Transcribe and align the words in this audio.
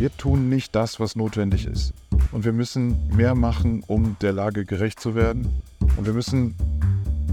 wir 0.00 0.16
tun 0.16 0.48
nicht 0.48 0.74
das, 0.74 0.98
was 0.98 1.14
notwendig 1.14 1.66
ist. 1.66 1.92
Und 2.32 2.46
wir 2.46 2.54
müssen 2.54 2.96
mehr 3.14 3.34
machen, 3.34 3.84
um 3.86 4.16
der 4.22 4.32
Lage 4.32 4.64
gerecht 4.64 4.98
zu 4.98 5.14
werden. 5.14 5.62
Und 5.98 6.06
wir 6.06 6.14
müssen 6.14 6.54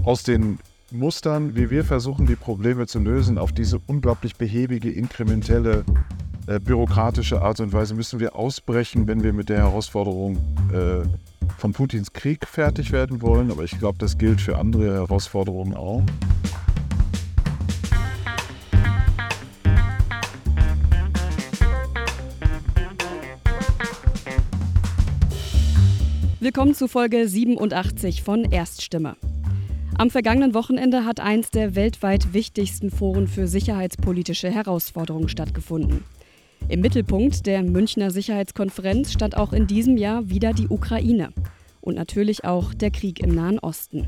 aus 0.04 0.22
den 0.22 0.58
Mustern, 0.90 1.56
wie 1.56 1.70
wir 1.70 1.82
versuchen, 1.82 2.26
die 2.26 2.36
Probleme 2.36 2.86
zu 2.86 2.98
lösen, 2.98 3.38
auf 3.38 3.52
diese 3.52 3.78
unglaublich 3.86 4.36
behäbige, 4.36 4.90
inkrementelle, 4.90 5.86
äh, 6.46 6.60
bürokratische 6.60 7.40
Art 7.40 7.58
und 7.60 7.72
Weise 7.72 7.94
müssen 7.94 8.20
wir 8.20 8.36
ausbrechen, 8.36 9.08
wenn 9.08 9.22
wir 9.22 9.32
mit 9.32 9.48
der 9.48 9.58
Herausforderung 9.58 10.36
äh, 10.70 11.06
von 11.56 11.72
Putins 11.72 12.12
Krieg 12.12 12.46
fertig 12.46 12.92
werden 12.92 13.22
wollen. 13.22 13.50
Aber 13.50 13.64
ich 13.64 13.78
glaube, 13.78 13.96
das 13.96 14.18
gilt 14.18 14.42
für 14.42 14.58
andere 14.58 14.92
Herausforderungen 14.92 15.72
auch. 15.72 16.02
Willkommen 26.40 26.72
zu 26.72 26.86
Folge 26.86 27.26
87 27.26 28.22
von 28.22 28.44
Erststimme. 28.44 29.16
Am 29.96 30.08
vergangenen 30.08 30.54
Wochenende 30.54 31.04
hat 31.04 31.18
eins 31.18 31.50
der 31.50 31.74
weltweit 31.74 32.32
wichtigsten 32.32 32.92
Foren 32.92 33.26
für 33.26 33.48
sicherheitspolitische 33.48 34.48
Herausforderungen 34.48 35.28
stattgefunden. 35.28 36.04
Im 36.68 36.80
Mittelpunkt 36.80 37.44
der 37.46 37.64
Münchner 37.64 38.12
Sicherheitskonferenz 38.12 39.12
stand 39.12 39.36
auch 39.36 39.52
in 39.52 39.66
diesem 39.66 39.96
Jahr 39.96 40.30
wieder 40.30 40.52
die 40.52 40.68
Ukraine 40.68 41.30
und 41.80 41.96
natürlich 41.96 42.44
auch 42.44 42.72
der 42.72 42.92
Krieg 42.92 43.18
im 43.18 43.34
Nahen 43.34 43.58
Osten. 43.58 44.06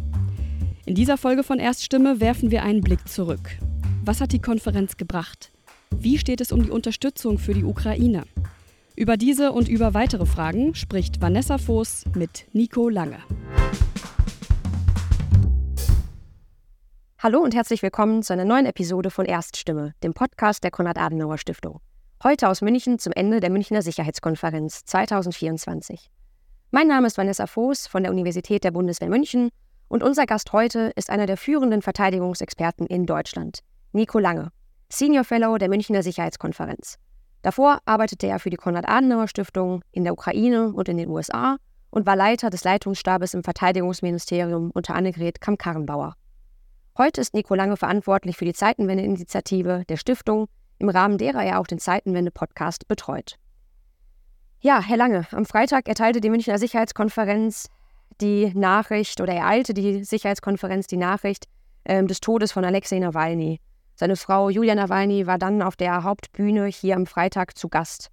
In 0.87 0.95
dieser 0.95 1.17
Folge 1.17 1.43
von 1.43 1.59
Erststimme 1.59 2.21
werfen 2.21 2.53
wir 2.53 2.63
einen 2.63 2.81
Blick 2.81 3.09
zurück. 3.09 3.59
Was 4.05 4.21
hat 4.21 4.31
die 4.31 4.41
Konferenz 4.41 4.97
gebracht? 4.97 5.51
Wie 5.99 6.17
steht 6.17 6.41
es 6.41 6.53
um 6.53 6.63
die 6.63 6.71
Unterstützung 6.71 7.39
für 7.39 7.55
die 7.55 7.65
Ukraine? 7.65 8.23
Über 9.01 9.17
diese 9.17 9.53
und 9.53 9.67
über 9.67 9.95
weitere 9.95 10.27
Fragen 10.27 10.75
spricht 10.75 11.23
Vanessa 11.23 11.57
Voß 11.57 12.05
mit 12.17 12.45
Nico 12.53 12.91
Lange. 12.91 13.17
Hallo 17.19 17.39
und 17.39 17.55
herzlich 17.55 17.83
willkommen 17.83 18.23
zu 18.23 18.35
einer 18.35 18.45
neuen 18.45 18.67
Episode 18.67 19.09
von 19.11 19.25
Erststimme, 19.25 19.95
dem 20.03 20.13
Podcast 20.13 20.63
der 20.65 20.71
Konrad-Adenauer-Stiftung. 20.71 21.81
Heute 22.23 22.51
aus 22.51 22.61
München 22.61 22.99
zum 22.99 23.15
Ende 23.15 23.41
der 23.41 23.49
Münchner 23.49 23.81
Sicherheitskonferenz 23.81 24.85
2024. 24.85 26.11
Mein 26.71 26.87
Name 26.87 27.07
ist 27.07 27.17
Vanessa 27.17 27.47
Voß 27.47 27.87
von 27.87 28.03
der 28.03 28.13
Universität 28.13 28.65
der 28.65 28.73
Bundeswehr 28.73 29.09
München 29.09 29.49
und 29.89 30.03
unser 30.03 30.27
Gast 30.27 30.53
heute 30.53 30.93
ist 30.95 31.09
einer 31.09 31.25
der 31.25 31.39
führenden 31.39 31.81
Verteidigungsexperten 31.81 32.87
in 32.87 33.07
Deutschland, 33.07 33.61
Nico 33.93 34.19
Lange, 34.19 34.53
Senior 34.91 35.25
Fellow 35.25 35.57
der 35.57 35.71
Münchner 35.71 36.03
Sicherheitskonferenz. 36.03 36.99
Davor 37.43 37.81
arbeitete 37.87 38.27
er 38.27 38.39
für 38.39 38.51
die 38.51 38.57
Konrad-Adenauer-Stiftung 38.57 39.83
in 39.93 40.05
der 40.05 40.13
Ukraine 40.13 40.73
und 40.73 40.89
in 40.89 40.99
den 40.99 41.09
USA 41.09 41.57
und 41.91 42.07
war 42.07 42.17
Leiter 42.17 42.51
des 42.51 42.65
Leitungsstabes 42.65 43.35
im 43.35 43.43
Verteidigungsministerium 43.43 44.71
unter 44.73 44.95
Annegret 44.95 45.41
Kamm-Karrenbauer. 45.41 46.15
Heute 46.99 47.21
ist 47.21 47.35
Nico 47.35 47.55
Lange 47.55 47.77
verantwortlich 47.77 48.37
für 48.37 48.45
die 48.45 48.53
Zeitenwende-Initiative 48.53 49.85
der 49.89 49.97
Stiftung, 49.97 50.49
im 50.79 50.89
Rahmen 50.89 51.19
derer 51.19 51.45
er 51.45 51.61
auch 51.61 51.67
den 51.67 51.79
Zeitenwende-Podcast 51.79 52.89
betreut. 52.89 53.37
Ja, 54.61 54.83
Herr 54.83 54.97
Lange, 54.99 55.27
am 55.31 55.47
Freitag 55.47 55.89
erteilte 55.89 56.21
die 56.21 56.31
Münchner 56.31 56.59
Sicherheitskonferenz 56.59 57.69
die 58.21 58.53
Nachricht 58.55 59.21
oder 59.21 59.33
ereilte 59.33 59.73
die 59.73 60.05
Sicherheitskonferenz 60.05 60.87
die 60.87 60.99
Nachricht 60.99 61.47
äh, 61.85 62.05
des 62.05 62.21
Todes 62.21 62.53
von 62.53 62.65
Alexei 62.65 62.99
Nawalny. 62.99 63.61
Seine 64.01 64.17
Frau 64.17 64.49
Julia 64.49 64.75
Nawalny 64.75 65.27
war 65.27 65.37
dann 65.37 65.61
auf 65.61 65.77
der 65.77 66.05
Hauptbühne 66.05 66.65
hier 66.69 66.97
am 66.97 67.05
Freitag 67.05 67.59
zu 67.59 67.69
Gast. 67.69 68.09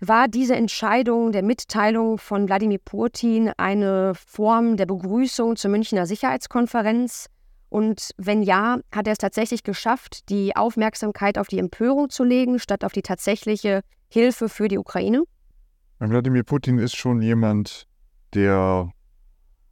War 0.00 0.26
diese 0.26 0.56
Entscheidung 0.56 1.32
der 1.32 1.42
Mitteilung 1.42 2.16
von 2.16 2.48
Wladimir 2.48 2.78
Putin 2.82 3.52
eine 3.58 4.14
Form 4.14 4.78
der 4.78 4.86
Begrüßung 4.86 5.56
zur 5.56 5.70
Münchner 5.70 6.06
Sicherheitskonferenz? 6.06 7.26
Und 7.68 8.12
wenn 8.16 8.42
ja, 8.42 8.78
hat 8.90 9.06
er 9.06 9.12
es 9.12 9.18
tatsächlich 9.18 9.64
geschafft, 9.64 10.30
die 10.30 10.56
Aufmerksamkeit 10.56 11.36
auf 11.36 11.48
die 11.48 11.58
Empörung 11.58 12.08
zu 12.08 12.24
legen, 12.24 12.58
statt 12.58 12.82
auf 12.82 12.92
die 12.92 13.02
tatsächliche 13.02 13.82
Hilfe 14.08 14.48
für 14.48 14.68
die 14.68 14.78
Ukraine? 14.78 15.24
Wladimir 15.98 16.42
Putin 16.42 16.78
ist 16.78 16.96
schon 16.96 17.20
jemand, 17.20 17.86
der 18.32 18.88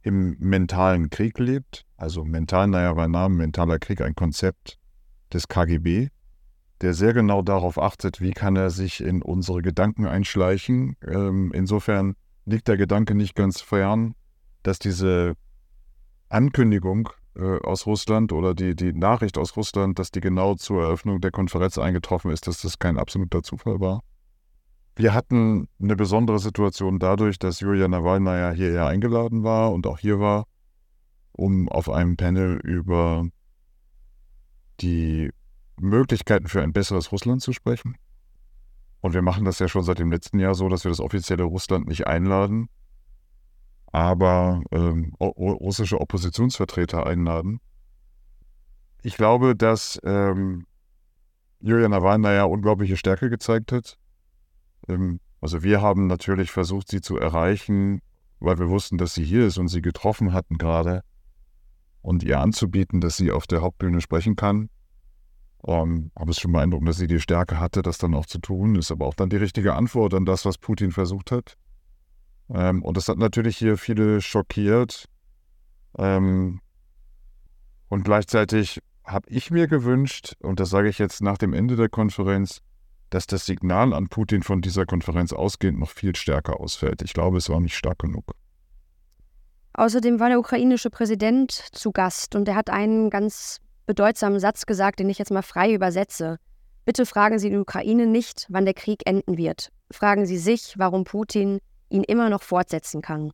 im 0.03 0.37
mentalen 0.37 1.09
Krieg 1.09 1.39
lebt. 1.39 1.83
Also 1.97 2.23
mental, 2.23 2.67
naja, 2.67 2.93
bei 2.93 3.07
Namen 3.07 3.37
mentaler 3.37 3.79
Krieg 3.79 4.01
ein 4.01 4.13
Konzept, 4.13 4.77
des 5.35 5.47
KGB, 5.47 6.09
der 6.81 6.93
sehr 6.93 7.13
genau 7.13 7.41
darauf 7.41 7.79
achtet, 7.79 8.21
wie 8.21 8.31
kann 8.31 8.55
er 8.55 8.69
sich 8.69 9.01
in 9.01 9.21
unsere 9.21 9.61
Gedanken 9.61 10.05
einschleichen. 10.05 10.97
Ähm, 11.05 11.51
insofern 11.53 12.15
liegt 12.45 12.67
der 12.67 12.77
Gedanke 12.77 13.15
nicht 13.15 13.35
ganz 13.35 13.61
fern, 13.61 14.15
dass 14.63 14.79
diese 14.79 15.33
Ankündigung 16.29 17.09
äh, 17.35 17.59
aus 17.59 17.85
Russland 17.85 18.33
oder 18.33 18.53
die, 18.53 18.75
die 18.75 18.93
Nachricht 18.93 19.37
aus 19.37 19.55
Russland, 19.55 19.99
dass 19.99 20.11
die 20.11 20.21
genau 20.21 20.55
zur 20.55 20.83
Eröffnung 20.83 21.21
der 21.21 21.31
Konferenz 21.31 21.77
eingetroffen 21.77 22.31
ist, 22.31 22.47
dass 22.47 22.61
das 22.61 22.79
kein 22.79 22.97
absoluter 22.97 23.43
Zufall 23.43 23.79
war. 23.79 24.01
Wir 24.95 25.13
hatten 25.13 25.67
eine 25.81 25.95
besondere 25.95 26.39
Situation 26.39 26.99
dadurch, 26.99 27.37
dass 27.37 27.59
Julia 27.59 27.87
Nawalna 27.87 28.51
hierher 28.51 28.87
eingeladen 28.87 29.43
war 29.43 29.73
und 29.73 29.85
auch 29.87 29.99
hier 29.99 30.19
war, 30.19 30.45
um 31.33 31.67
auf 31.67 31.89
einem 31.89 32.15
Panel 32.15 32.59
über 32.63 33.27
die 34.81 35.31
Möglichkeiten 35.77 36.47
für 36.47 36.61
ein 36.61 36.73
besseres 36.73 37.11
Russland 37.11 37.41
zu 37.41 37.53
sprechen. 37.53 37.97
Und 39.01 39.13
wir 39.13 39.21
machen 39.21 39.45
das 39.45 39.59
ja 39.59 39.67
schon 39.67 39.83
seit 39.83 39.99
dem 39.99 40.11
letzten 40.11 40.39
Jahr 40.39 40.55
so, 40.55 40.67
dass 40.69 40.83
wir 40.83 40.89
das 40.89 40.99
offizielle 40.99 41.43
Russland 41.43 41.87
nicht 41.87 42.07
einladen, 42.07 42.69
aber 43.91 44.63
ähm, 44.71 45.13
russische 45.19 46.01
Oppositionsvertreter 46.01 47.05
einladen. 47.05 47.59
Ich 49.03 49.15
glaube, 49.15 49.55
dass 49.55 49.99
ähm, 50.03 50.65
Julia 51.59 51.87
Nawalna 51.87 52.33
ja 52.33 52.43
unglaubliche 52.45 52.97
Stärke 52.97 53.29
gezeigt 53.29 53.71
hat. 53.71 53.97
Ähm, 54.87 55.19
also 55.39 55.61
wir 55.61 55.81
haben 55.81 56.07
natürlich 56.07 56.51
versucht, 56.51 56.89
sie 56.89 57.01
zu 57.01 57.17
erreichen, 57.17 58.01
weil 58.39 58.57
wir 58.57 58.69
wussten, 58.69 58.97
dass 58.97 59.13
sie 59.13 59.23
hier 59.23 59.45
ist 59.45 59.57
und 59.59 59.67
sie 59.67 59.81
getroffen 59.81 60.33
hatten 60.33 60.57
gerade 60.57 61.03
und 62.05 62.23
ihr 62.23 62.39
anzubieten, 62.39 63.01
dass 63.01 63.17
sie 63.17 63.31
auf 63.31 63.47
der 63.47 63.61
Hauptbühne 63.61 63.99
sprechen 63.99 64.35
kann. 64.35 64.69
Ähm, 65.67 66.11
habe 66.17 66.29
es 66.29 66.39
schon 66.39 66.51
beeindruckend, 66.51 66.87
dass 66.87 66.97
sie 66.97 67.07
die 67.07 67.19
Stärke 67.19 67.59
hatte, 67.59 67.81
das 67.81 67.97
dann 67.97 68.13
auch 68.13 68.27
zu 68.27 68.37
tun. 68.37 68.75
Ist 68.75 68.91
aber 68.91 69.07
auch 69.07 69.15
dann 69.15 69.29
die 69.29 69.37
richtige 69.37 69.73
Antwort 69.73 70.13
an 70.13 70.23
das, 70.23 70.45
was 70.45 70.59
Putin 70.59 70.91
versucht 70.91 71.31
hat. 71.31 71.57
Ähm, 72.49 72.83
und 72.83 72.95
das 72.95 73.07
hat 73.07 73.17
natürlich 73.17 73.57
hier 73.57 73.77
viele 73.77 74.21
schockiert. 74.21 75.05
Ähm, 75.97 76.61
und 77.89 78.03
gleichzeitig 78.03 78.81
habe 79.03 79.27
ich 79.29 79.49
mir 79.49 79.67
gewünscht, 79.67 80.35
und 80.41 80.59
das 80.59 80.69
sage 80.69 80.89
ich 80.89 80.99
jetzt 80.99 81.23
nach 81.23 81.39
dem 81.39 81.53
Ende 81.53 81.75
der 81.75 81.89
Konferenz, 81.89 82.59
dass 83.09 83.25
das 83.25 83.47
Signal 83.47 83.93
an 83.93 84.09
Putin 84.09 84.43
von 84.43 84.61
dieser 84.61 84.85
Konferenz 84.85 85.33
ausgehend 85.33 85.79
noch 85.79 85.89
viel 85.89 86.15
stärker 86.15 86.59
ausfällt. 86.59 87.01
Ich 87.01 87.13
glaube, 87.13 87.37
es 87.37 87.49
war 87.49 87.59
nicht 87.59 87.75
stark 87.75 87.97
genug. 87.97 88.35
Außerdem 89.77 90.21
war 90.21 90.29
der 90.29 90.39
ukrainische 90.39 90.89
Präsident 90.89 91.51
zu 91.51 91.91
Gast 91.91 92.35
und 92.35 92.47
er 92.47 92.55
hat 92.55 92.69
einen 92.69 93.09
ganz 93.09 93.59
bedeutsamen 93.85 94.39
Satz 94.39 94.65
gesagt, 94.65 94.99
den 94.99 95.09
ich 95.09 95.17
jetzt 95.19 95.31
mal 95.31 95.41
frei 95.41 95.73
übersetze. 95.73 96.37
Bitte 96.85 97.05
fragen 97.05 97.39
Sie 97.39 97.49
die 97.49 97.57
Ukraine 97.57 98.07
nicht, 98.07 98.45
wann 98.49 98.63
der 98.63 98.73
Krieg 98.73 99.01
enden 99.05 99.37
wird. 99.37 99.69
Fragen 99.91 100.25
Sie 100.25 100.37
sich, 100.37 100.75
warum 100.77 101.03
Putin 101.03 101.59
ihn 101.89 102.03
immer 102.03 102.29
noch 102.29 102.41
fortsetzen 102.41 103.01
kann. 103.01 103.31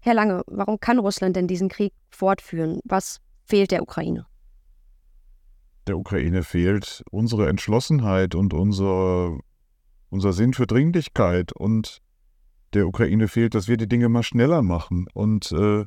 Herr 0.00 0.14
Lange, 0.14 0.42
warum 0.46 0.80
kann 0.80 0.98
Russland 0.98 1.36
denn 1.36 1.46
diesen 1.46 1.68
Krieg 1.68 1.92
fortführen? 2.10 2.80
Was 2.84 3.18
fehlt 3.44 3.70
der 3.70 3.82
Ukraine? 3.82 4.26
Der 5.86 5.96
Ukraine 5.96 6.42
fehlt 6.42 7.04
unsere 7.10 7.48
Entschlossenheit 7.48 8.34
und 8.34 8.54
unser, 8.54 9.38
unser 10.08 10.32
Sinn 10.32 10.52
für 10.52 10.66
Dringlichkeit 10.66 11.52
und 11.52 12.00
der 12.74 12.86
Ukraine 12.86 13.28
fehlt, 13.28 13.54
dass 13.54 13.68
wir 13.68 13.76
die 13.76 13.88
Dinge 13.88 14.08
mal 14.08 14.22
schneller 14.22 14.62
machen. 14.62 15.06
Und 15.12 15.52
äh, 15.52 15.84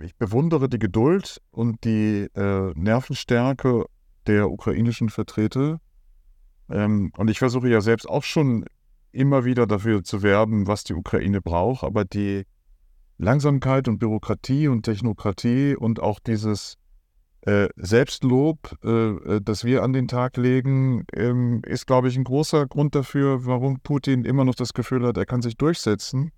ich 0.00 0.16
bewundere 0.16 0.68
die 0.68 0.78
Geduld 0.78 1.40
und 1.50 1.84
die 1.84 2.28
äh, 2.34 2.72
Nervenstärke 2.74 3.86
der 4.26 4.50
ukrainischen 4.50 5.08
Vertreter. 5.08 5.80
Ähm, 6.70 7.12
und 7.16 7.30
ich 7.30 7.38
versuche 7.38 7.68
ja 7.68 7.80
selbst 7.80 8.08
auch 8.08 8.24
schon 8.24 8.64
immer 9.12 9.44
wieder 9.44 9.66
dafür 9.66 10.02
zu 10.02 10.22
werben, 10.22 10.66
was 10.66 10.84
die 10.84 10.94
Ukraine 10.94 11.40
braucht. 11.40 11.84
Aber 11.84 12.04
die 12.04 12.44
Langsamkeit 13.18 13.86
und 13.88 13.98
Bürokratie 13.98 14.68
und 14.68 14.82
Technokratie 14.82 15.76
und 15.76 16.00
auch 16.00 16.18
dieses 16.18 16.76
äh, 17.42 17.68
Selbstlob, 17.76 18.78
äh, 18.84 18.88
äh, 18.88 19.40
das 19.42 19.64
wir 19.64 19.82
an 19.82 19.92
den 19.92 20.08
Tag 20.08 20.36
legen, 20.36 21.04
ähm, 21.12 21.62
ist, 21.66 21.86
glaube 21.86 22.08
ich, 22.08 22.16
ein 22.16 22.24
großer 22.24 22.66
Grund 22.66 22.94
dafür, 22.94 23.46
warum 23.46 23.80
Putin 23.80 24.24
immer 24.24 24.44
noch 24.44 24.54
das 24.54 24.74
Gefühl 24.74 25.06
hat, 25.06 25.16
er 25.16 25.26
kann 25.26 25.42
sich 25.42 25.56
durchsetzen, 25.56 26.30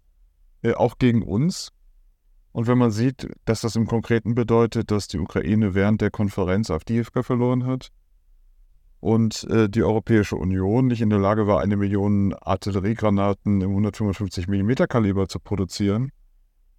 äh, 0.62 0.73
auch 0.73 0.99
gegen 0.99 1.23
uns. 1.23 1.71
Und 2.53 2.69
wenn 2.69 2.79
man 2.79 2.91
sieht, 2.91 3.29
dass 3.45 3.61
das 3.61 3.77
im 3.77 3.87
Konkreten 3.87 4.35
bedeutet, 4.35 4.91
dass 4.91 5.09
die 5.09 5.19
Ukraine 5.19 5.75
während 5.75 6.01
der 6.01 6.11
Konferenz 6.11 6.71
Avdiivka 6.71 7.23
verloren 7.23 7.67
hat 7.67 7.91
und 9.01 9.45
äh, 9.51 9.69
die 9.69 9.83
Europäische 9.83 10.37
Union 10.37 10.87
nicht 10.87 11.03
in 11.03 11.11
der 11.11 11.19
Lage 11.19 11.47
war, 11.47 11.61
eine 11.61 11.77
Million 11.77 12.33
Artilleriegranaten 12.33 13.61
im 13.61 13.71
155 13.71 14.49
mm 14.49 14.73
Kaliber 14.89 15.29
zu 15.29 15.41
produzieren. 15.41 16.12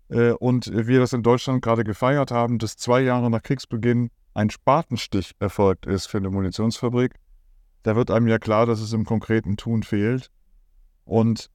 Äh, 0.09 0.31
und 0.31 0.71
wir 0.71 0.99
das 0.99 1.13
in 1.13 1.23
Deutschland 1.23 1.61
gerade 1.61 1.83
gefeiert 1.83 2.31
haben, 2.31 2.59
dass 2.59 2.77
zwei 2.77 3.01
Jahre 3.01 3.29
nach 3.29 3.43
Kriegsbeginn 3.43 4.09
ein 4.33 4.49
Spatenstich 4.49 5.31
erfolgt 5.39 5.85
ist 5.85 6.07
für 6.07 6.17
eine 6.17 6.29
Munitionsfabrik, 6.29 7.15
da 7.83 7.95
wird 7.95 8.09
einem 8.09 8.27
ja 8.27 8.39
klar, 8.39 8.65
dass 8.65 8.81
es 8.81 8.93
im 8.93 9.05
konkreten 9.05 9.57
Tun 9.57 9.83
fehlt. 9.83 10.31
Und 11.03 11.51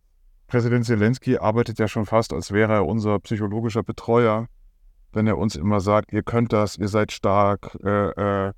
Präsident 0.47 0.87
Zelensky 0.87 1.39
arbeitet 1.39 1.81
ja 1.81 1.89
schon 1.89 2.07
fast, 2.07 2.33
als 2.33 2.53
wäre 2.53 2.73
er 2.73 2.87
unser 2.87 3.19
psychologischer 3.19 3.83
Betreuer, 3.83 4.47
wenn 5.13 5.27
er 5.27 5.39
uns 5.39 5.57
immer 5.57 5.81
sagt, 5.81 6.13
ihr 6.13 6.23
könnt 6.23 6.53
das, 6.53 6.77
ihr 6.79 6.87
seid 6.87 7.11
stark, 7.11 7.77
äh, 7.83 8.11
äh, 8.49 8.53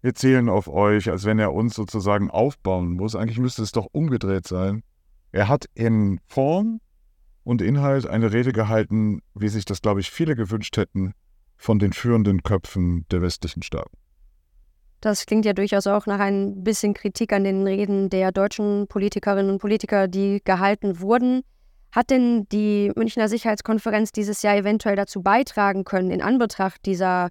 wir 0.00 0.14
zählen 0.14 0.48
auf 0.48 0.68
euch, 0.68 1.10
als 1.10 1.24
wenn 1.24 1.40
er 1.40 1.52
uns 1.52 1.74
sozusagen 1.74 2.30
aufbauen 2.30 2.92
muss. 2.92 3.16
Eigentlich 3.16 3.38
müsste 3.38 3.62
es 3.62 3.72
doch 3.72 3.88
umgedreht 3.90 4.46
sein. 4.46 4.84
Er 5.32 5.48
hat 5.48 5.64
in 5.74 6.20
Form 6.28 6.80
und 7.48 7.62
Inhalt 7.62 8.06
eine 8.06 8.30
Rede 8.30 8.52
gehalten, 8.52 9.22
wie 9.34 9.48
sich 9.48 9.64
das, 9.64 9.80
glaube 9.80 10.00
ich, 10.00 10.10
viele 10.10 10.36
gewünscht 10.36 10.76
hätten 10.76 11.14
von 11.56 11.78
den 11.78 11.94
führenden 11.94 12.42
Köpfen 12.42 13.06
der 13.10 13.22
westlichen 13.22 13.62
Staaten. 13.62 13.96
Das 15.00 15.24
klingt 15.24 15.46
ja 15.46 15.54
durchaus 15.54 15.86
auch 15.86 16.04
nach 16.04 16.20
ein 16.20 16.62
bisschen 16.62 16.92
Kritik 16.92 17.32
an 17.32 17.44
den 17.44 17.66
Reden 17.66 18.10
der 18.10 18.32
deutschen 18.32 18.86
Politikerinnen 18.86 19.50
und 19.50 19.60
Politiker, 19.60 20.08
die 20.08 20.42
gehalten 20.44 21.00
wurden. 21.00 21.40
Hat 21.90 22.10
denn 22.10 22.46
die 22.52 22.92
Münchner 22.94 23.28
Sicherheitskonferenz 23.28 24.12
dieses 24.12 24.42
Jahr 24.42 24.56
eventuell 24.56 24.96
dazu 24.96 25.22
beitragen 25.22 25.84
können, 25.84 26.10
in 26.10 26.20
Anbetracht 26.20 26.84
dieser 26.84 27.30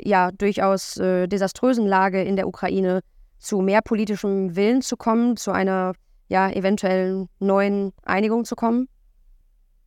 ja 0.00 0.30
durchaus 0.30 0.96
äh, 0.98 1.26
desaströsen 1.26 1.88
Lage 1.88 2.22
in 2.22 2.36
der 2.36 2.46
Ukraine 2.46 3.00
zu 3.38 3.62
mehr 3.62 3.82
politischem 3.82 4.54
Willen 4.54 4.80
zu 4.80 4.96
kommen, 4.96 5.36
zu 5.36 5.50
einer 5.50 5.94
ja 6.28 6.48
eventuellen 6.52 7.28
neuen 7.40 7.92
Einigung 8.04 8.44
zu 8.44 8.54
kommen? 8.54 8.86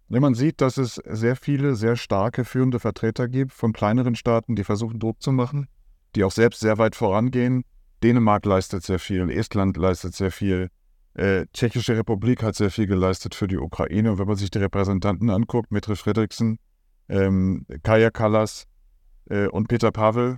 Ja, 0.09 0.19
man 0.19 0.33
sieht, 0.33 0.61
dass 0.61 0.77
es 0.77 0.95
sehr 1.05 1.35
viele, 1.35 1.75
sehr 1.75 1.95
starke 1.95 2.43
führende 2.43 2.79
Vertreter 2.79 3.27
gibt 3.27 3.53
von 3.53 3.73
kleineren 3.73 4.15
Staaten, 4.15 4.55
die 4.55 4.63
versuchen, 4.63 4.99
Druck 4.99 5.21
zu 5.21 5.31
machen, 5.31 5.67
die 6.15 6.23
auch 6.23 6.31
selbst 6.31 6.61
sehr 6.61 6.79
weit 6.79 6.95
vorangehen. 6.95 7.63
Dänemark 8.01 8.45
leistet 8.45 8.83
sehr 8.83 8.97
viel, 8.97 9.29
Estland 9.29 9.77
leistet 9.77 10.15
sehr 10.15 10.31
viel, 10.31 10.69
äh, 11.13 11.45
Tschechische 11.53 11.95
Republik 11.95 12.41
hat 12.43 12.55
sehr 12.55 12.71
viel 12.71 12.87
geleistet 12.87 13.35
für 13.35 13.47
die 13.47 13.57
Ukraine. 13.57 14.11
Und 14.11 14.19
wenn 14.19 14.27
man 14.27 14.35
sich 14.35 14.49
die 14.49 14.57
Repräsentanten 14.57 15.29
anguckt, 15.29 15.71
Mitri 15.71 15.95
Fredriksen, 15.95 16.57
ähm, 17.07 17.65
Kaya 17.83 18.09
Kallas, 18.09 18.65
äh, 19.29 19.47
und 19.47 19.67
Peter 19.67 19.91
Pavel, 19.91 20.37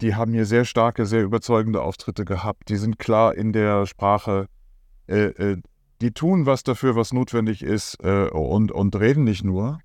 die 0.00 0.14
haben 0.14 0.32
hier 0.32 0.46
sehr 0.46 0.64
starke, 0.64 1.06
sehr 1.06 1.22
überzeugende 1.22 1.82
Auftritte 1.82 2.24
gehabt. 2.24 2.68
Die 2.68 2.76
sind 2.76 2.98
klar 2.98 3.34
in 3.34 3.52
der 3.52 3.86
Sprache. 3.86 4.46
Äh, 5.06 5.26
äh, 5.26 5.62
die 6.00 6.12
tun 6.12 6.46
was 6.46 6.62
dafür, 6.62 6.96
was 6.96 7.12
notwendig 7.12 7.62
ist 7.62 7.98
äh, 8.02 8.28
und, 8.28 8.72
und 8.72 8.96
reden 8.96 9.24
nicht 9.24 9.44
nur. 9.44 9.78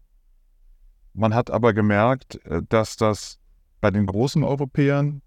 Man 1.13 1.33
hat 1.33 1.51
aber 1.51 1.73
gemerkt, 1.73 2.43
äh, 2.45 2.61
dass 2.67 2.97
das 2.97 3.39
bei 3.81 3.91
den 3.91 4.05
großen 4.05 4.43
Europäern 4.43 5.21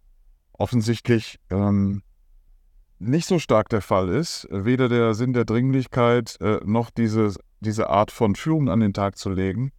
offensichtlich 0.52 1.38
ähm, 1.50 2.02
nicht 2.98 3.26
so 3.26 3.38
stark 3.38 3.68
der 3.68 3.82
Fall 3.82 4.08
ist. 4.08 4.46
Weder 4.50 4.88
der 4.88 5.14
Sinn 5.14 5.32
der 5.32 5.44
Dringlichkeit 5.44 6.40
äh, 6.40 6.60
noch 6.64 6.90
diese, 6.90 7.34
diese 7.60 7.88
Art 7.90 8.10
von 8.10 8.36
Führung 8.36 8.68
an 8.68 8.80
den 8.80 8.92
Tag 8.92 9.16
zu 9.18 9.30
legen. 9.30 9.72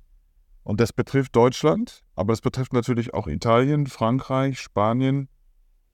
Und 0.63 0.79
das 0.79 0.93
betrifft 0.93 1.35
Deutschland, 1.35 2.03
aber 2.15 2.33
es 2.33 2.41
betrifft 2.41 2.73
natürlich 2.73 3.13
auch 3.13 3.27
Italien, 3.27 3.87
Frankreich, 3.87 4.59
Spanien, 4.59 5.27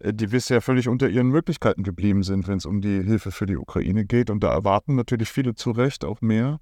die 0.02 0.28
bisher 0.28 0.62
völlig 0.62 0.88
unter 0.88 1.10
ihren 1.10 1.28
Möglichkeiten 1.28 1.84
geblieben 1.84 2.24
sind, 2.24 2.48
wenn 2.48 2.58
es 2.58 2.66
um 2.66 2.82
die 2.82 3.04
Hilfe 3.04 3.32
für 3.32 3.46
die 3.46 3.58
Ukraine 3.58 4.06
geht. 4.06 4.30
Und 4.30 4.44
da 4.44 4.52
erwarten 4.52 4.96
natürlich 4.96 5.30
viele 5.30 5.56
zu 5.56 5.72
Recht 5.72 6.06
auch 6.06 6.22
mehr. 6.22 6.60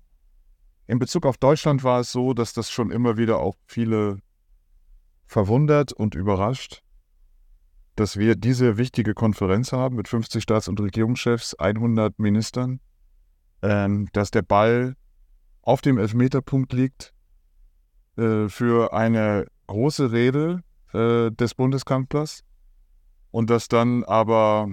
In 0.87 0.99
Bezug 0.99 1.25
auf 1.25 1.37
Deutschland 1.37 1.83
war 1.83 1.99
es 1.99 2.11
so, 2.11 2.33
dass 2.33 2.53
das 2.53 2.71
schon 2.71 2.91
immer 2.91 3.17
wieder 3.17 3.39
auch 3.39 3.55
viele 3.67 4.19
verwundert 5.27 5.93
und 5.93 6.15
überrascht, 6.15 6.81
dass 7.95 8.17
wir 8.17 8.35
diese 8.35 8.77
wichtige 8.77 9.13
Konferenz 9.13 9.71
haben 9.71 9.97
mit 9.97 10.07
50 10.07 10.41
Staats- 10.41 10.67
und 10.67 10.79
Regierungschefs, 10.79 11.55
100 11.55 12.17
Ministern, 12.19 12.79
ähm, 13.61 14.07
dass 14.13 14.31
der 14.31 14.43
Ball 14.43 14.95
auf 15.61 15.81
dem 15.81 15.97
Elfmeterpunkt 15.97 16.71
liegt 16.73 17.13
äh, 18.15 18.47
für 18.47 18.93
eine 18.93 19.45
große 19.67 20.11
Rede 20.11 20.63
äh, 20.93 21.29
des 21.31 21.53
Bundeskanzlers 21.53 22.46
und 23.37 23.51
dass 23.51 23.67
dann 23.67 24.03
aber 24.03 24.67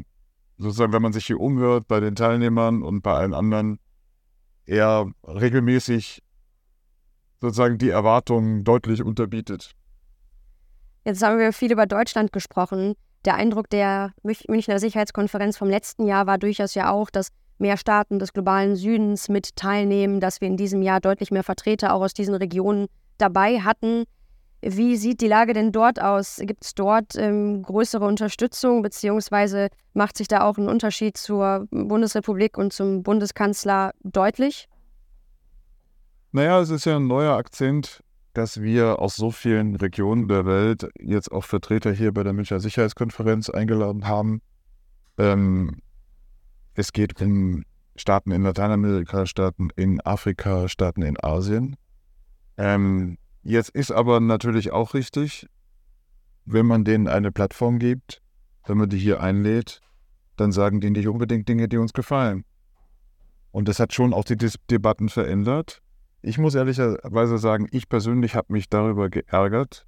sozusagen, 0.56 0.94
wenn 0.94 1.02
man 1.02 1.12
sich 1.12 1.26
hier 1.26 1.38
umhört 1.38 1.86
bei 1.86 2.00
den 2.00 2.14
Teilnehmern 2.14 2.82
und 2.82 3.02
bei 3.02 3.12
allen 3.12 3.34
anderen, 3.34 3.78
er 4.64 5.06
regelmäßig 5.22 6.22
sozusagen 7.42 7.76
die 7.76 7.90
Erwartungen 7.90 8.64
deutlich 8.64 9.02
unterbietet. 9.02 9.74
Jetzt 11.04 11.22
haben 11.22 11.38
wir 11.38 11.52
viel 11.52 11.72
über 11.72 11.84
Deutschland 11.84 12.32
gesprochen. 12.32 12.94
Der 13.26 13.34
Eindruck 13.34 13.68
der 13.68 14.14
Münchner 14.22 14.78
Sicherheitskonferenz 14.78 15.58
vom 15.58 15.68
letzten 15.68 16.06
Jahr 16.06 16.26
war 16.26 16.38
durchaus 16.38 16.74
ja 16.74 16.90
auch, 16.90 17.10
dass 17.10 17.28
mehr 17.58 17.76
Staaten 17.76 18.18
des 18.18 18.32
globalen 18.32 18.76
Südens 18.76 19.28
mit 19.28 19.56
teilnehmen, 19.56 20.20
dass 20.20 20.40
wir 20.40 20.48
in 20.48 20.56
diesem 20.56 20.80
Jahr 20.80 21.00
deutlich 21.00 21.30
mehr 21.30 21.44
Vertreter 21.44 21.92
auch 21.92 22.00
aus 22.00 22.14
diesen 22.14 22.34
Regionen 22.34 22.86
dabei 23.18 23.60
hatten. 23.60 24.04
Wie 24.66 24.96
sieht 24.96 25.20
die 25.20 25.28
Lage 25.28 25.52
denn 25.52 25.72
dort 25.72 26.00
aus? 26.00 26.40
Gibt 26.40 26.64
es 26.64 26.74
dort 26.74 27.16
ähm, 27.16 27.62
größere 27.62 28.06
Unterstützung, 28.06 28.80
beziehungsweise 28.80 29.68
macht 29.92 30.16
sich 30.16 30.26
da 30.26 30.40
auch 30.40 30.56
ein 30.56 30.68
Unterschied 30.68 31.18
zur 31.18 31.66
Bundesrepublik 31.70 32.56
und 32.56 32.72
zum 32.72 33.02
Bundeskanzler 33.02 33.92
deutlich? 34.02 34.68
Naja, 36.32 36.60
es 36.60 36.70
ist 36.70 36.86
ja 36.86 36.96
ein 36.96 37.06
neuer 37.06 37.36
Akzent, 37.36 38.02
dass 38.32 38.62
wir 38.62 39.00
aus 39.00 39.16
so 39.16 39.30
vielen 39.30 39.76
Regionen 39.76 40.28
der 40.28 40.46
Welt 40.46 40.88
jetzt 40.98 41.30
auch 41.30 41.44
Vertreter 41.44 41.92
hier 41.92 42.12
bei 42.12 42.22
der 42.22 42.32
Münchner 42.32 42.58
Sicherheitskonferenz 42.58 43.50
eingeladen 43.50 44.08
haben. 44.08 44.40
Ähm, 45.18 45.82
es 46.72 46.92
geht 46.94 47.20
um 47.20 47.64
Staaten 47.96 48.32
in 48.32 48.42
Lateinamerika, 48.42 49.26
Staaten 49.26 49.68
in 49.76 50.00
Afrika, 50.00 50.68
Staaten 50.68 51.02
in 51.02 51.22
Asien. 51.22 51.76
Ähm, 52.56 53.18
jetzt 53.44 53.70
ist 53.70 53.92
aber 53.92 54.20
natürlich 54.20 54.72
auch 54.72 54.94
richtig, 54.94 55.46
wenn 56.44 56.66
man 56.66 56.84
denen 56.84 57.08
eine 57.08 57.32
Plattform 57.32 57.78
gibt, 57.78 58.20
wenn 58.66 58.78
man 58.78 58.88
die 58.88 58.98
hier 58.98 59.20
einlädt, 59.20 59.80
dann 60.36 60.52
sagen 60.52 60.80
die 60.80 60.90
nicht 60.90 61.08
unbedingt 61.08 61.48
Dinge, 61.48 61.68
die 61.68 61.78
uns 61.78 61.92
gefallen. 61.92 62.44
Und 63.50 63.68
das 63.68 63.78
hat 63.78 63.92
schon 63.92 64.12
auch 64.12 64.24
die 64.24 64.36
Dis 64.36 64.56
Debatten 64.70 65.08
verändert. 65.08 65.80
Ich 66.22 66.38
muss 66.38 66.54
ehrlicherweise 66.54 67.38
sagen, 67.38 67.68
ich 67.70 67.88
persönlich 67.88 68.34
habe 68.34 68.52
mich 68.52 68.68
darüber 68.68 69.10
geärgert, 69.10 69.86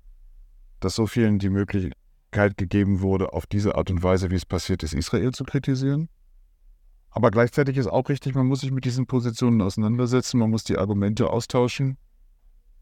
dass 0.80 0.94
so 0.94 1.06
vielen 1.06 1.38
die 1.38 1.48
Möglichkeit 1.48 2.56
gegeben 2.56 3.00
wurde, 3.00 3.32
auf 3.32 3.46
diese 3.46 3.74
Art 3.74 3.90
und 3.90 4.02
Weise, 4.02 4.30
wie 4.30 4.36
es 4.36 4.46
passiert 4.46 4.82
ist, 4.82 4.92
Israel 4.92 5.32
zu 5.32 5.44
kritisieren. 5.44 6.08
Aber 7.10 7.30
gleichzeitig 7.30 7.78
ist 7.78 7.86
auch 7.86 8.08
richtig, 8.10 8.34
man 8.34 8.46
muss 8.46 8.60
sich 8.60 8.70
mit 8.70 8.84
diesen 8.84 9.06
Positionen 9.06 9.62
auseinandersetzen, 9.62 10.38
man 10.38 10.50
muss 10.50 10.64
die 10.64 10.76
Argumente 10.76 11.30
austauschen. 11.30 11.96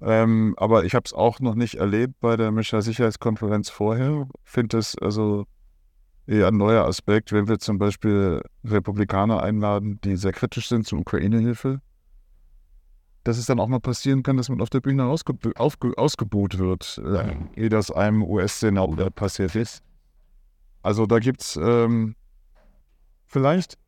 Ähm, 0.07 0.55
aber 0.59 0.85
ich 0.85 0.95
habe 0.95 1.05
es 1.07 1.15
auch 1.15 1.41
noch 1.41 1.55
nicht 1.55 1.77
erlebt 1.77 2.21
bei 2.21 2.37
der 2.37 2.53
Münchner 2.53 2.83
Sicherheitskonferenz 2.83 3.71
vorher. 3.71 4.29
Finde 4.43 4.77
es 4.77 4.99
also 4.99 5.47
eher 6.27 6.49
ein 6.49 6.59
neuer 6.59 6.85
Aspekt, 6.85 7.33
wenn 7.33 7.49
wir 7.49 7.59
zum 7.59 7.79
Beispiel 7.79 8.43
Republikaner 8.65 9.43
einladen, 9.43 9.99
die 10.05 10.17
sehr 10.17 10.33
kritisch 10.33 10.69
sind 10.69 10.87
zur 10.87 10.99
Ukraine-Hilfe, 10.99 11.81
dass 13.25 13.39
es 13.39 13.47
dann 13.47 13.59
auch 13.59 13.67
mal 13.67 13.81
passieren 13.81 14.23
kann, 14.23 14.37
dass 14.37 14.51
man 14.51 14.61
auf 14.61 14.69
der 14.69 14.81
Bühne 14.81 15.07
ausge 15.07 15.35
ausgebuht 15.97 16.59
wird, 16.59 17.01
äh, 17.03 17.37
ehe 17.57 17.71
das 17.71 17.91
einem 17.91 18.23
US-Senator 18.23 19.09
passiert 19.09 19.55
ist. 19.55 19.83
Also 20.83 21.07
da 21.07 21.19
gibt 21.19 21.41
es 21.41 21.57
ähm, 21.57 22.15
vielleicht 23.27 23.79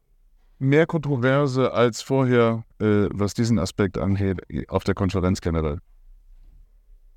mehr 0.58 0.86
Kontroverse 0.86 1.74
als 1.74 2.00
vorher, 2.00 2.64
äh, 2.80 3.08
was 3.12 3.34
diesen 3.34 3.58
Aspekt 3.58 3.98
angeht, 3.98 4.40
auf 4.68 4.84
der 4.84 4.94
Konferenz 4.94 5.42
generell. 5.42 5.78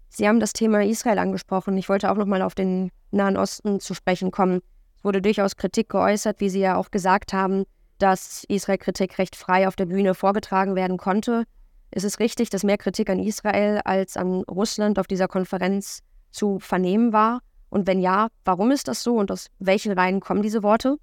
Sie 0.09 0.27
haben 0.27 0.39
das 0.39 0.53
Thema 0.53 0.83
Israel 0.83 1.19
angesprochen. 1.19 1.77
Ich 1.77 1.87
wollte 1.87 2.11
auch 2.11 2.17
noch 2.17 2.25
mal 2.25 2.41
auf 2.41 2.55
den 2.55 2.91
Nahen 3.11 3.37
Osten 3.37 3.79
zu 3.79 3.93
sprechen 3.93 4.31
kommen. 4.31 4.61
Es 4.97 5.03
wurde 5.03 5.21
durchaus 5.21 5.55
Kritik 5.55 5.89
geäußert, 5.89 6.39
wie 6.41 6.49
Sie 6.49 6.59
ja 6.59 6.75
auch 6.75 6.91
gesagt 6.91 7.31
haben, 7.31 7.65
dass 7.99 8.43
Israel-Kritik 8.47 9.17
recht 9.17 9.35
frei 9.35 9.67
auf 9.67 9.75
der 9.75 9.85
Bühne 9.85 10.15
vorgetragen 10.15 10.75
werden 10.75 10.97
konnte. 10.97 11.43
Ist 11.91 12.05
es 12.05 12.19
richtig, 12.19 12.49
dass 12.49 12.63
mehr 12.63 12.77
Kritik 12.77 13.09
an 13.09 13.19
Israel 13.19 13.81
als 13.85 14.17
an 14.17 14.43
Russland 14.43 14.99
auf 14.99 15.07
dieser 15.07 15.27
Konferenz 15.27 16.01
zu 16.31 16.59
vernehmen 16.59 17.13
war? 17.13 17.41
Und 17.69 17.87
wenn 17.87 17.99
ja, 17.99 18.29
warum 18.45 18.71
ist 18.71 18.87
das 18.87 19.03
so 19.03 19.15
und 19.17 19.31
aus 19.31 19.47
welchen 19.59 19.91
Reihen 19.91 20.19
kommen 20.19 20.41
diese 20.41 20.63
Worte? 20.63 20.97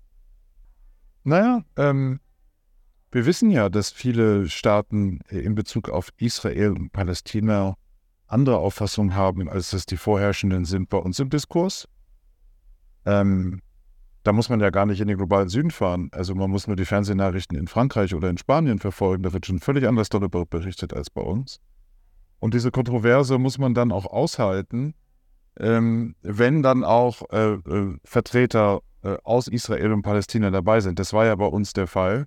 Naja, 1.24 1.62
ähm, 1.76 2.20
wir 3.12 3.26
wissen 3.26 3.50
ja, 3.50 3.68
dass 3.68 3.90
viele 3.90 4.48
Staaten 4.48 5.20
in 5.28 5.54
Bezug 5.54 5.88
auf 5.88 6.10
Israel 6.18 6.72
und 6.72 6.92
Palästina 6.92 7.76
andere 8.26 8.58
Auffassungen 8.58 9.14
haben, 9.14 9.48
als 9.48 9.72
es 9.72 9.86
die 9.86 9.96
vorherrschenden 9.96 10.64
sind 10.64 10.88
bei 10.88 10.98
uns 10.98 11.18
im 11.18 11.30
Diskurs. 11.30 11.88
Ähm, 13.04 13.60
da 14.22 14.32
muss 14.32 14.48
man 14.48 14.60
ja 14.60 14.70
gar 14.70 14.86
nicht 14.86 15.00
in 15.00 15.06
den 15.06 15.18
globalen 15.18 15.48
Süden 15.48 15.70
fahren. 15.70 16.08
Also 16.12 16.34
man 16.34 16.50
muss 16.50 16.66
nur 16.66 16.74
die 16.74 16.84
Fernsehnachrichten 16.84 17.56
in 17.56 17.68
Frankreich 17.68 18.12
oder 18.14 18.28
in 18.28 18.38
Spanien 18.38 18.80
verfolgen. 18.80 19.22
Da 19.22 19.32
wird 19.32 19.46
schon 19.46 19.60
völlig 19.60 19.86
anders 19.86 20.08
darüber 20.08 20.44
berichtet 20.44 20.92
als 20.92 21.10
bei 21.10 21.22
uns. 21.22 21.60
Und 22.40 22.52
diese 22.52 22.72
Kontroverse 22.72 23.38
muss 23.38 23.58
man 23.58 23.72
dann 23.72 23.92
auch 23.92 24.04
aushalten, 24.06 24.94
ähm, 25.58 26.16
wenn 26.22 26.62
dann 26.62 26.82
auch 26.82 27.22
äh, 27.30 27.52
äh, 27.52 27.96
Vertreter 28.04 28.80
äh, 29.02 29.16
aus 29.22 29.46
Israel 29.46 29.92
und 29.92 30.02
Palästina 30.02 30.50
dabei 30.50 30.80
sind. 30.80 30.98
Das 30.98 31.12
war 31.12 31.24
ja 31.24 31.36
bei 31.36 31.46
uns 31.46 31.72
der 31.72 31.86
Fall. 31.86 32.26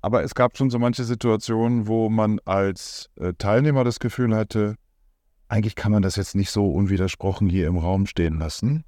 Aber 0.00 0.24
es 0.24 0.34
gab 0.34 0.56
schon 0.56 0.70
so 0.70 0.78
manche 0.78 1.04
Situationen, 1.04 1.86
wo 1.86 2.08
man 2.08 2.40
als 2.46 3.10
äh, 3.16 3.34
Teilnehmer 3.34 3.84
das 3.84 4.00
Gefühl 4.00 4.34
hatte, 4.34 4.76
eigentlich 5.52 5.74
kann 5.74 5.92
man 5.92 6.00
das 6.00 6.16
jetzt 6.16 6.34
nicht 6.34 6.50
so 6.50 6.72
unwidersprochen 6.72 7.46
hier 7.46 7.66
im 7.66 7.76
Raum 7.76 8.06
stehen 8.06 8.38
lassen. 8.38 8.84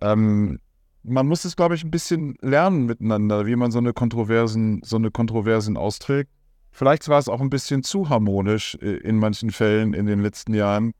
Ähm, 0.00 0.58
man 1.04 1.28
muss 1.28 1.44
es, 1.44 1.54
glaube 1.54 1.76
ich, 1.76 1.84
ein 1.84 1.92
bisschen 1.92 2.34
lernen 2.40 2.86
miteinander, 2.86 3.46
wie 3.46 3.54
man 3.54 3.70
so 3.70 3.78
eine 3.78 3.92
Kontroversen, 3.92 4.80
so 4.82 4.96
eine 4.96 5.12
Kontroversen 5.12 5.76
austrägt. 5.76 6.30
Vielleicht 6.72 7.08
war 7.08 7.20
es 7.20 7.28
auch 7.28 7.40
ein 7.40 7.48
bisschen 7.48 7.84
zu 7.84 8.08
harmonisch 8.08 8.76
äh, 8.82 8.96
in 8.96 9.18
manchen 9.18 9.52
Fällen 9.52 9.94
in 9.94 10.06
den 10.06 10.20
letzten 10.20 10.52
Jahren, 10.52 10.94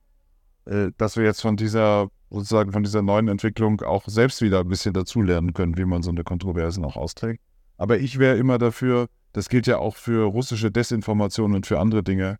äh, 0.63 0.91
dass 0.97 1.17
wir 1.17 1.25
jetzt 1.25 1.41
von 1.41 1.57
dieser 1.57 2.07
sozusagen 2.29 2.71
von 2.71 2.83
dieser 2.83 3.01
neuen 3.01 3.27
Entwicklung 3.27 3.81
auch 3.81 4.07
selbst 4.07 4.41
wieder 4.41 4.61
ein 4.61 4.69
bisschen 4.69 4.93
dazulernen 4.93 5.53
können, 5.53 5.77
wie 5.77 5.83
man 5.83 6.03
so 6.03 6.11
eine 6.11 6.23
Kontroversen 6.23 6.85
auch 6.85 6.95
austrägt. 6.95 7.41
Aber 7.75 7.99
ich 7.99 8.17
wäre 8.17 8.37
immer 8.37 8.57
dafür, 8.57 9.07
das 9.33 9.49
gilt 9.49 9.67
ja 9.67 9.77
auch 9.77 9.97
für 9.97 10.23
russische 10.23 10.71
Desinformation 10.71 11.53
und 11.53 11.67
für 11.67 11.79
andere 11.79 12.01
Dinge. 12.01 12.37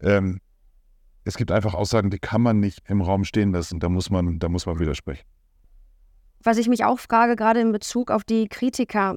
Ähm, 0.00 0.40
es 1.28 1.36
gibt 1.36 1.52
einfach 1.52 1.74
Aussagen, 1.74 2.08
die 2.08 2.18
kann 2.18 2.40
man 2.40 2.58
nicht 2.58 2.80
im 2.88 3.02
Raum 3.02 3.22
stehen 3.24 3.52
lassen. 3.52 3.80
Da 3.80 3.90
muss 3.90 4.08
man, 4.08 4.38
da 4.38 4.48
muss 4.48 4.64
man 4.64 4.78
widersprechen. 4.78 5.24
Was 6.42 6.56
ich 6.56 6.68
mich 6.68 6.84
auch 6.84 6.98
frage, 6.98 7.36
gerade 7.36 7.60
in 7.60 7.70
Bezug 7.70 8.10
auf 8.10 8.24
die 8.24 8.48
Kritiker, 8.48 9.16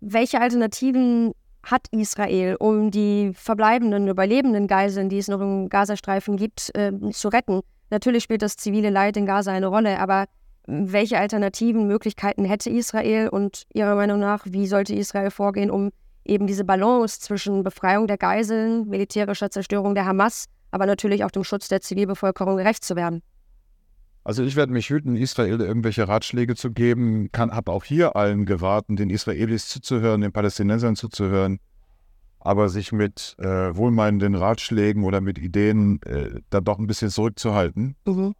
welche 0.00 0.40
Alternativen 0.40 1.32
hat 1.62 1.86
Israel, 1.92 2.56
um 2.58 2.90
die 2.90 3.30
verbleibenden, 3.34 4.08
überlebenden 4.08 4.66
Geiseln, 4.66 5.08
die 5.08 5.18
es 5.18 5.28
noch 5.28 5.40
im 5.40 5.68
Gazastreifen 5.68 6.36
gibt, 6.36 6.74
äh, 6.74 6.92
zu 7.12 7.28
retten? 7.28 7.60
Natürlich 7.90 8.24
spielt 8.24 8.42
das 8.42 8.56
zivile 8.56 8.90
Leid 8.90 9.16
in 9.16 9.26
Gaza 9.26 9.52
eine 9.52 9.68
Rolle, 9.68 10.00
aber 10.00 10.24
welche 10.66 11.18
alternativen 11.18 11.86
Möglichkeiten 11.86 12.44
hätte 12.44 12.70
Israel 12.70 13.28
und 13.28 13.64
Ihrer 13.72 13.94
Meinung 13.94 14.18
nach, 14.18 14.44
wie 14.46 14.66
sollte 14.66 14.96
Israel 14.96 15.30
vorgehen, 15.30 15.70
um 15.70 15.90
eben 16.24 16.48
diese 16.48 16.64
Balance 16.64 17.20
zwischen 17.20 17.62
Befreiung 17.62 18.08
der 18.08 18.18
Geiseln, 18.18 18.88
militärischer 18.88 19.50
Zerstörung 19.50 19.94
der 19.94 20.06
Hamas, 20.06 20.48
aber 20.72 20.86
natürlich 20.86 21.22
auch 21.22 21.30
dem 21.30 21.44
Schutz 21.44 21.68
der 21.68 21.80
Zivilbevölkerung 21.80 22.56
gerecht 22.56 22.82
zu 22.82 22.96
werden? 22.96 23.22
Also 24.24 24.42
ich 24.42 24.56
werde 24.56 24.72
mich 24.72 24.88
hüten, 24.88 25.16
Israel 25.16 25.60
irgendwelche 25.60 26.06
Ratschläge 26.06 26.54
zu 26.54 26.70
geben, 26.70 27.28
habe 27.36 27.72
auch 27.72 27.84
hier 27.84 28.16
allen 28.16 28.46
geraten, 28.46 28.96
den 28.96 29.10
Israelis 29.10 29.68
zuzuhören, 29.68 30.20
den 30.20 30.32
Palästinensern 30.32 30.94
zuzuhören, 30.96 31.58
aber 32.38 32.68
sich 32.68 32.92
mit 32.92 33.36
äh, 33.38 33.76
wohlmeinenden 33.76 34.34
Ratschlägen 34.34 35.04
oder 35.04 35.20
mit 35.20 35.38
Ideen 35.38 36.00
äh, 36.02 36.40
dann 36.50 36.64
doch 36.64 36.78
ein 36.78 36.86
bisschen 36.86 37.10
zurückzuhalten. 37.10 37.96
Mhm. 38.06 38.34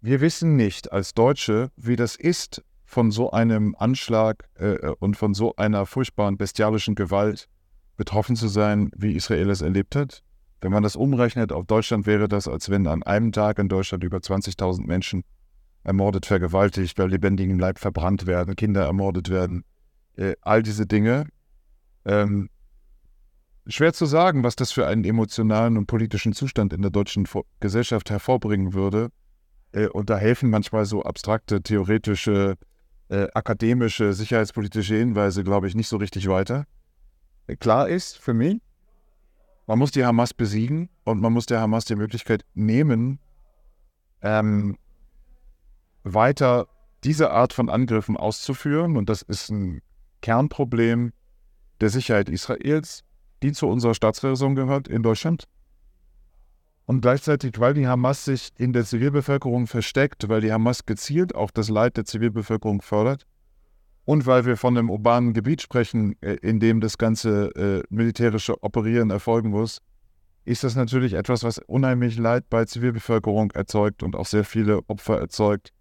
Wir 0.00 0.20
wissen 0.20 0.56
nicht 0.56 0.92
als 0.92 1.14
Deutsche, 1.14 1.70
wie 1.76 1.96
das 1.96 2.14
ist, 2.14 2.62
von 2.84 3.10
so 3.10 3.32
einem 3.32 3.74
Anschlag 3.76 4.48
äh, 4.54 4.88
und 5.00 5.16
von 5.16 5.34
so 5.34 5.54
einer 5.56 5.84
furchtbaren 5.84 6.38
bestialischen 6.38 6.94
Gewalt 6.94 7.48
betroffen 7.96 8.36
zu 8.36 8.48
sein, 8.48 8.90
wie 8.96 9.12
Israel 9.12 9.50
es 9.50 9.60
erlebt 9.60 9.94
hat. 9.96 10.22
Wenn 10.60 10.72
man 10.72 10.82
das 10.82 10.96
umrechnet 10.96 11.52
auf 11.52 11.66
Deutschland, 11.66 12.06
wäre 12.06 12.28
das, 12.28 12.48
als 12.48 12.68
wenn 12.68 12.86
an 12.86 13.02
einem 13.02 13.32
Tag 13.32 13.58
in 13.58 13.68
Deutschland 13.68 14.02
über 14.02 14.18
20.000 14.18 14.86
Menschen 14.86 15.22
ermordet, 15.84 16.26
vergewaltigt, 16.26 16.96
bei 16.96 17.06
lebendigem 17.06 17.58
Leib 17.58 17.78
verbrannt 17.78 18.26
werden, 18.26 18.56
Kinder 18.56 18.84
ermordet 18.84 19.30
werden. 19.30 19.64
Äh, 20.16 20.34
all 20.40 20.62
diese 20.62 20.86
Dinge. 20.86 21.26
Ähm, 22.04 22.50
schwer 23.68 23.92
zu 23.92 24.06
sagen, 24.06 24.42
was 24.42 24.56
das 24.56 24.72
für 24.72 24.86
einen 24.86 25.04
emotionalen 25.04 25.76
und 25.76 25.86
politischen 25.86 26.32
Zustand 26.32 26.72
in 26.72 26.82
der 26.82 26.90
deutschen 26.90 27.28
Gesellschaft 27.60 28.10
hervorbringen 28.10 28.74
würde. 28.74 29.10
Äh, 29.72 29.86
und 29.86 30.10
da 30.10 30.18
helfen 30.18 30.50
manchmal 30.50 30.86
so 30.86 31.02
abstrakte, 31.04 31.62
theoretische, 31.62 32.56
äh, 33.08 33.28
akademische, 33.34 34.12
sicherheitspolitische 34.12 34.96
Hinweise, 34.96 35.44
glaube 35.44 35.68
ich, 35.68 35.74
nicht 35.74 35.88
so 35.88 35.98
richtig 35.98 36.28
weiter. 36.28 36.64
Äh, 37.46 37.56
klar 37.56 37.88
ist 37.88 38.18
für 38.18 38.34
mich, 38.34 38.60
man 39.68 39.78
muss 39.78 39.90
die 39.90 40.04
Hamas 40.04 40.32
besiegen 40.32 40.88
und 41.04 41.20
man 41.20 41.32
muss 41.34 41.44
der 41.44 41.60
Hamas 41.60 41.84
die 41.84 41.94
Möglichkeit 41.94 42.42
nehmen, 42.54 43.18
ähm, 44.22 44.78
weiter 46.02 46.66
diese 47.04 47.30
Art 47.30 47.52
von 47.52 47.68
Angriffen 47.68 48.16
auszuführen. 48.16 48.96
Und 48.96 49.10
das 49.10 49.20
ist 49.20 49.50
ein 49.50 49.82
Kernproblem 50.22 51.12
der 51.82 51.90
Sicherheit 51.90 52.30
Israels, 52.30 53.04
die 53.42 53.52
zu 53.52 53.68
unserer 53.68 53.94
Staatsräson 53.94 54.54
gehört 54.54 54.88
in 54.88 55.02
Deutschland. 55.02 55.44
Und 56.86 57.02
gleichzeitig, 57.02 57.60
weil 57.60 57.74
die 57.74 57.86
Hamas 57.86 58.24
sich 58.24 58.52
in 58.56 58.72
der 58.72 58.86
Zivilbevölkerung 58.86 59.66
versteckt, 59.66 60.30
weil 60.30 60.40
die 60.40 60.50
Hamas 60.50 60.86
gezielt 60.86 61.34
auch 61.34 61.50
das 61.50 61.68
Leid 61.68 61.98
der 61.98 62.06
Zivilbevölkerung 62.06 62.80
fördert, 62.80 63.26
und 64.08 64.24
weil 64.24 64.46
wir 64.46 64.56
von 64.56 64.78
einem 64.78 64.88
urbanen 64.88 65.34
Gebiet 65.34 65.60
sprechen, 65.60 66.16
äh, 66.22 66.36
in 66.36 66.60
dem 66.60 66.80
das 66.80 66.96
ganze 66.96 67.54
äh, 67.54 67.82
militärische 67.90 68.62
Operieren 68.62 69.10
erfolgen 69.10 69.50
muss, 69.50 69.82
ist 70.46 70.64
das 70.64 70.76
natürlich 70.76 71.12
etwas, 71.12 71.44
was 71.44 71.58
unheimlich 71.58 72.16
Leid 72.16 72.48
bei 72.48 72.64
Zivilbevölkerung 72.64 73.50
erzeugt 73.50 74.02
und 74.02 74.16
auch 74.16 74.24
sehr 74.24 74.44
viele 74.44 74.80
Opfer 74.88 75.18
erzeugt, 75.18 75.74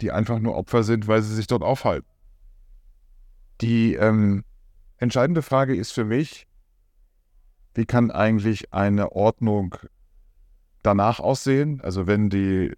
die 0.00 0.10
einfach 0.10 0.40
nur 0.40 0.56
Opfer 0.56 0.82
sind, 0.82 1.06
weil 1.06 1.22
sie 1.22 1.32
sich 1.32 1.46
dort 1.46 1.62
aufhalten. 1.62 2.08
Die 3.60 3.94
ähm, 3.94 4.42
entscheidende 4.96 5.42
Frage 5.42 5.76
ist 5.76 5.92
für 5.92 6.04
mich, 6.04 6.48
wie 7.74 7.86
kann 7.86 8.10
eigentlich 8.10 8.72
eine 8.72 9.12
Ordnung 9.12 9.76
danach 10.82 11.20
aussehen, 11.20 11.80
also 11.82 12.08
wenn 12.08 12.28
die, 12.28 12.74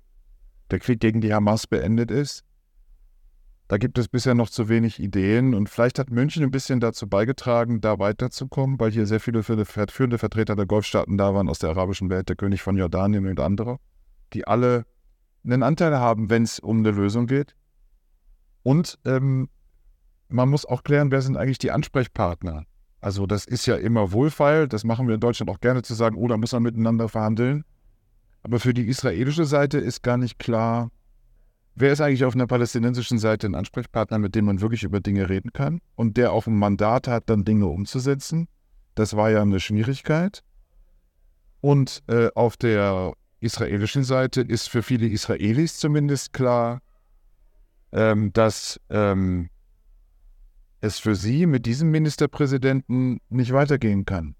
der 0.70 0.78
Krieg 0.78 1.00
gegen 1.00 1.22
die 1.22 1.32
Hamas 1.32 1.66
beendet 1.66 2.10
ist? 2.10 2.44
Da 3.70 3.78
gibt 3.78 3.98
es 3.98 4.08
bisher 4.08 4.34
noch 4.34 4.50
zu 4.50 4.68
wenig 4.68 4.98
Ideen 4.98 5.54
und 5.54 5.68
vielleicht 5.68 6.00
hat 6.00 6.10
München 6.10 6.42
ein 6.42 6.50
bisschen 6.50 6.80
dazu 6.80 7.08
beigetragen, 7.08 7.80
da 7.80 8.00
weiterzukommen, 8.00 8.80
weil 8.80 8.90
hier 8.90 9.06
sehr 9.06 9.20
viele 9.20 9.44
führende 9.44 10.18
Vertreter 10.18 10.56
der 10.56 10.66
Golfstaaten 10.66 11.16
da 11.16 11.34
waren 11.36 11.48
aus 11.48 11.60
der 11.60 11.70
arabischen 11.70 12.10
Welt, 12.10 12.28
der 12.28 12.34
König 12.34 12.62
von 12.62 12.76
Jordanien 12.76 13.28
und 13.28 13.38
andere, 13.38 13.78
die 14.32 14.44
alle 14.44 14.86
einen 15.44 15.62
Anteil 15.62 15.96
haben, 15.96 16.30
wenn 16.30 16.42
es 16.42 16.58
um 16.58 16.78
eine 16.78 16.90
Lösung 16.90 17.28
geht. 17.28 17.54
Und 18.64 18.98
ähm, 19.04 19.48
man 20.28 20.48
muss 20.48 20.66
auch 20.66 20.82
klären, 20.82 21.12
wer 21.12 21.22
sind 21.22 21.36
eigentlich 21.36 21.58
die 21.58 21.70
Ansprechpartner. 21.70 22.64
Also 23.00 23.28
das 23.28 23.44
ist 23.44 23.66
ja 23.66 23.76
immer 23.76 24.10
wohlfeil, 24.10 24.66
das 24.66 24.82
machen 24.82 25.06
wir 25.06 25.14
in 25.14 25.20
Deutschland 25.20 25.48
auch 25.48 25.60
gerne 25.60 25.82
zu 25.82 25.94
sagen, 25.94 26.16
oh, 26.16 26.26
da 26.26 26.36
muss 26.36 26.50
man 26.50 26.64
miteinander 26.64 27.08
verhandeln. 27.08 27.64
Aber 28.42 28.58
für 28.58 28.74
die 28.74 28.88
israelische 28.88 29.44
Seite 29.44 29.78
ist 29.78 30.02
gar 30.02 30.16
nicht 30.16 30.40
klar, 30.40 30.90
Wer 31.74 31.92
ist 31.92 32.00
eigentlich 32.00 32.24
auf 32.24 32.34
einer 32.34 32.46
palästinensischen 32.46 33.18
Seite 33.18 33.46
ein 33.46 33.54
Ansprechpartner, 33.54 34.18
mit 34.18 34.34
dem 34.34 34.44
man 34.44 34.60
wirklich 34.60 34.82
über 34.82 35.00
Dinge 35.00 35.28
reden 35.28 35.52
kann 35.52 35.80
und 35.94 36.16
der 36.16 36.32
auch 36.32 36.46
ein 36.46 36.56
Mandat 36.56 37.08
hat, 37.08 37.30
dann 37.30 37.44
Dinge 37.44 37.66
umzusetzen? 37.66 38.48
Das 38.94 39.16
war 39.16 39.30
ja 39.30 39.42
eine 39.42 39.60
Schwierigkeit. 39.60 40.42
Und 41.60 42.02
äh, 42.08 42.28
auf 42.34 42.56
der 42.56 43.12
israelischen 43.40 44.04
Seite 44.04 44.40
ist 44.40 44.68
für 44.68 44.82
viele 44.82 45.06
Israelis 45.06 45.78
zumindest 45.78 46.32
klar, 46.32 46.80
ähm, 47.92 48.32
dass 48.32 48.80
ähm, 48.90 49.50
es 50.80 50.98
für 50.98 51.14
sie 51.14 51.46
mit 51.46 51.66
diesem 51.66 51.90
Ministerpräsidenten 51.90 53.20
nicht 53.28 53.52
weitergehen 53.52 54.04
kann. 54.04 54.34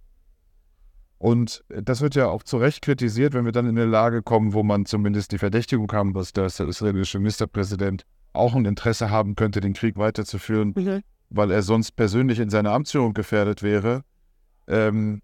Und 1.20 1.62
das 1.68 2.00
wird 2.00 2.14
ja 2.14 2.28
auch 2.28 2.42
zu 2.42 2.56
Recht 2.56 2.80
kritisiert, 2.80 3.34
wenn 3.34 3.44
wir 3.44 3.52
dann 3.52 3.68
in 3.68 3.78
eine 3.78 3.84
Lage 3.84 4.22
kommen, 4.22 4.54
wo 4.54 4.62
man 4.62 4.86
zumindest 4.86 5.32
die 5.32 5.38
Verdächtigung 5.38 5.92
haben, 5.92 6.14
dass 6.14 6.32
der 6.32 6.46
israelische 6.46 7.18
Ministerpräsident 7.18 8.06
auch 8.32 8.54
ein 8.54 8.64
Interesse 8.64 9.10
haben 9.10 9.34
könnte, 9.34 9.60
den 9.60 9.74
Krieg 9.74 9.98
weiterzuführen, 9.98 10.72
mhm. 10.74 11.02
weil 11.28 11.50
er 11.50 11.60
sonst 11.60 11.92
persönlich 11.92 12.38
in 12.40 12.48
seiner 12.48 12.72
Amtsführung 12.72 13.12
gefährdet 13.12 13.62
wäre. 13.62 14.00
Ähm, 14.66 15.20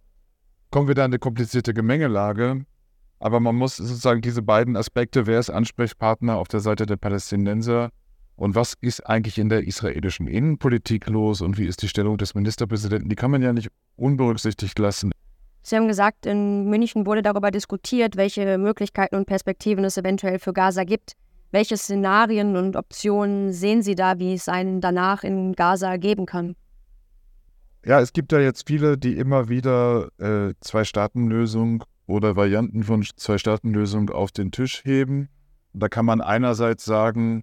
kommen 0.70 0.86
wir 0.86 0.94
da 0.94 1.06
in 1.06 1.12
eine 1.12 1.18
komplizierte 1.18 1.72
Gemengelage. 1.72 2.66
Aber 3.18 3.40
man 3.40 3.56
muss 3.56 3.78
sozusagen 3.78 4.20
diese 4.20 4.42
beiden 4.42 4.76
Aspekte, 4.76 5.26
wer 5.26 5.40
ist 5.40 5.48
Ansprechpartner 5.48 6.36
auf 6.36 6.48
der 6.48 6.60
Seite 6.60 6.84
der 6.84 6.96
Palästinenser 6.96 7.88
und 8.34 8.54
was 8.54 8.74
ist 8.82 9.00
eigentlich 9.06 9.38
in 9.38 9.48
der 9.48 9.66
israelischen 9.66 10.26
Innenpolitik 10.26 11.06
los 11.06 11.40
und 11.40 11.56
wie 11.56 11.64
ist 11.64 11.80
die 11.80 11.88
Stellung 11.88 12.18
des 12.18 12.34
Ministerpräsidenten, 12.34 13.08
die 13.08 13.16
kann 13.16 13.30
man 13.30 13.40
ja 13.40 13.54
nicht 13.54 13.70
unberücksichtigt 13.96 14.78
lassen. 14.78 15.10
Sie 15.68 15.74
haben 15.74 15.88
gesagt, 15.88 16.26
in 16.26 16.66
München 16.70 17.06
wurde 17.06 17.22
darüber 17.22 17.50
diskutiert, 17.50 18.16
welche 18.16 18.56
Möglichkeiten 18.56 19.16
und 19.16 19.26
Perspektiven 19.26 19.82
es 19.82 19.96
eventuell 19.96 20.38
für 20.38 20.52
Gaza 20.52 20.84
gibt. 20.84 21.14
Welche 21.50 21.76
Szenarien 21.76 22.56
und 22.56 22.76
Optionen 22.76 23.52
sehen 23.52 23.82
Sie 23.82 23.96
da, 23.96 24.20
wie 24.20 24.34
es 24.34 24.48
einen 24.48 24.80
danach 24.80 25.24
in 25.24 25.54
Gaza 25.54 25.96
geben 25.96 26.24
kann? 26.24 26.54
Ja, 27.84 28.00
es 28.00 28.12
gibt 28.12 28.30
da 28.30 28.38
jetzt 28.38 28.68
viele, 28.68 28.96
die 28.96 29.16
immer 29.16 29.48
wieder 29.48 30.06
äh, 30.20 30.54
Zwei-Staaten-Lösung 30.60 31.82
oder 32.06 32.36
Varianten 32.36 32.84
von 32.84 33.02
Zwei-Staaten-Lösung 33.02 34.10
auf 34.10 34.30
den 34.30 34.52
Tisch 34.52 34.84
heben. 34.84 35.28
Da 35.72 35.88
kann 35.88 36.06
man 36.06 36.20
einerseits 36.20 36.84
sagen, 36.84 37.42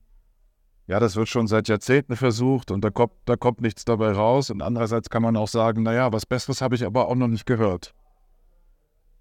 ja, 0.87 1.01
das 1.01 1.17
wird 1.17 1.27
schon 1.27 1.47
seit 1.47 1.67
Jahrzehnten 1.67 2.15
versucht 2.15 2.71
und 2.71 2.85
da 2.85 2.89
kommt, 2.89 3.15
da 3.25 3.35
kommt 3.35 3.59
nichts 3.59 3.83
dabei 3.83 4.13
raus. 4.13 4.49
Und 4.49 4.61
andererseits 4.61 5.09
kann 5.09 5.23
man 5.23 5.35
auch 5.35 5.49
sagen, 5.49 5.83
naja, 5.83 6.13
was 6.13 6.25
Besseres 6.25 6.61
habe 6.61 6.75
ich 6.75 6.85
aber 6.85 7.09
auch 7.09 7.15
noch 7.15 7.27
nicht 7.27 7.45
gehört. 7.45 7.93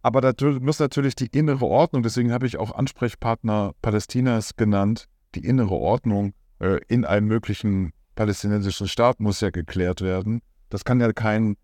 Aber 0.03 0.21
da 0.21 0.33
muss 0.61 0.81
natürlich 0.81 1.15
die 1.15 1.27
innere 1.27 1.65
Ordnung, 1.65 2.03
deswegen 2.03 2.33
habe 2.33 2.47
ich 2.47 2.57
auch 2.59 2.75
Ansprechpartner 2.75 3.73
Palästinas 3.83 4.57
genannt, 4.57 5.09
die 5.37 5.45
innere 5.47 5.75
Ordnung 5.75 6.35
äh, 6.59 6.81
in 6.89 7.05
einem 7.05 7.29
möglichen 7.29 7.93
palästinensischen 8.17 8.89
Staat 8.89 9.21
muss 9.21 9.41
ja 9.41 9.51
geklärt 9.51 10.01
werden. 10.01 10.43
Das 10.71 10.85
kann 10.85 11.01
ja 11.01 11.13
kein 11.13 11.57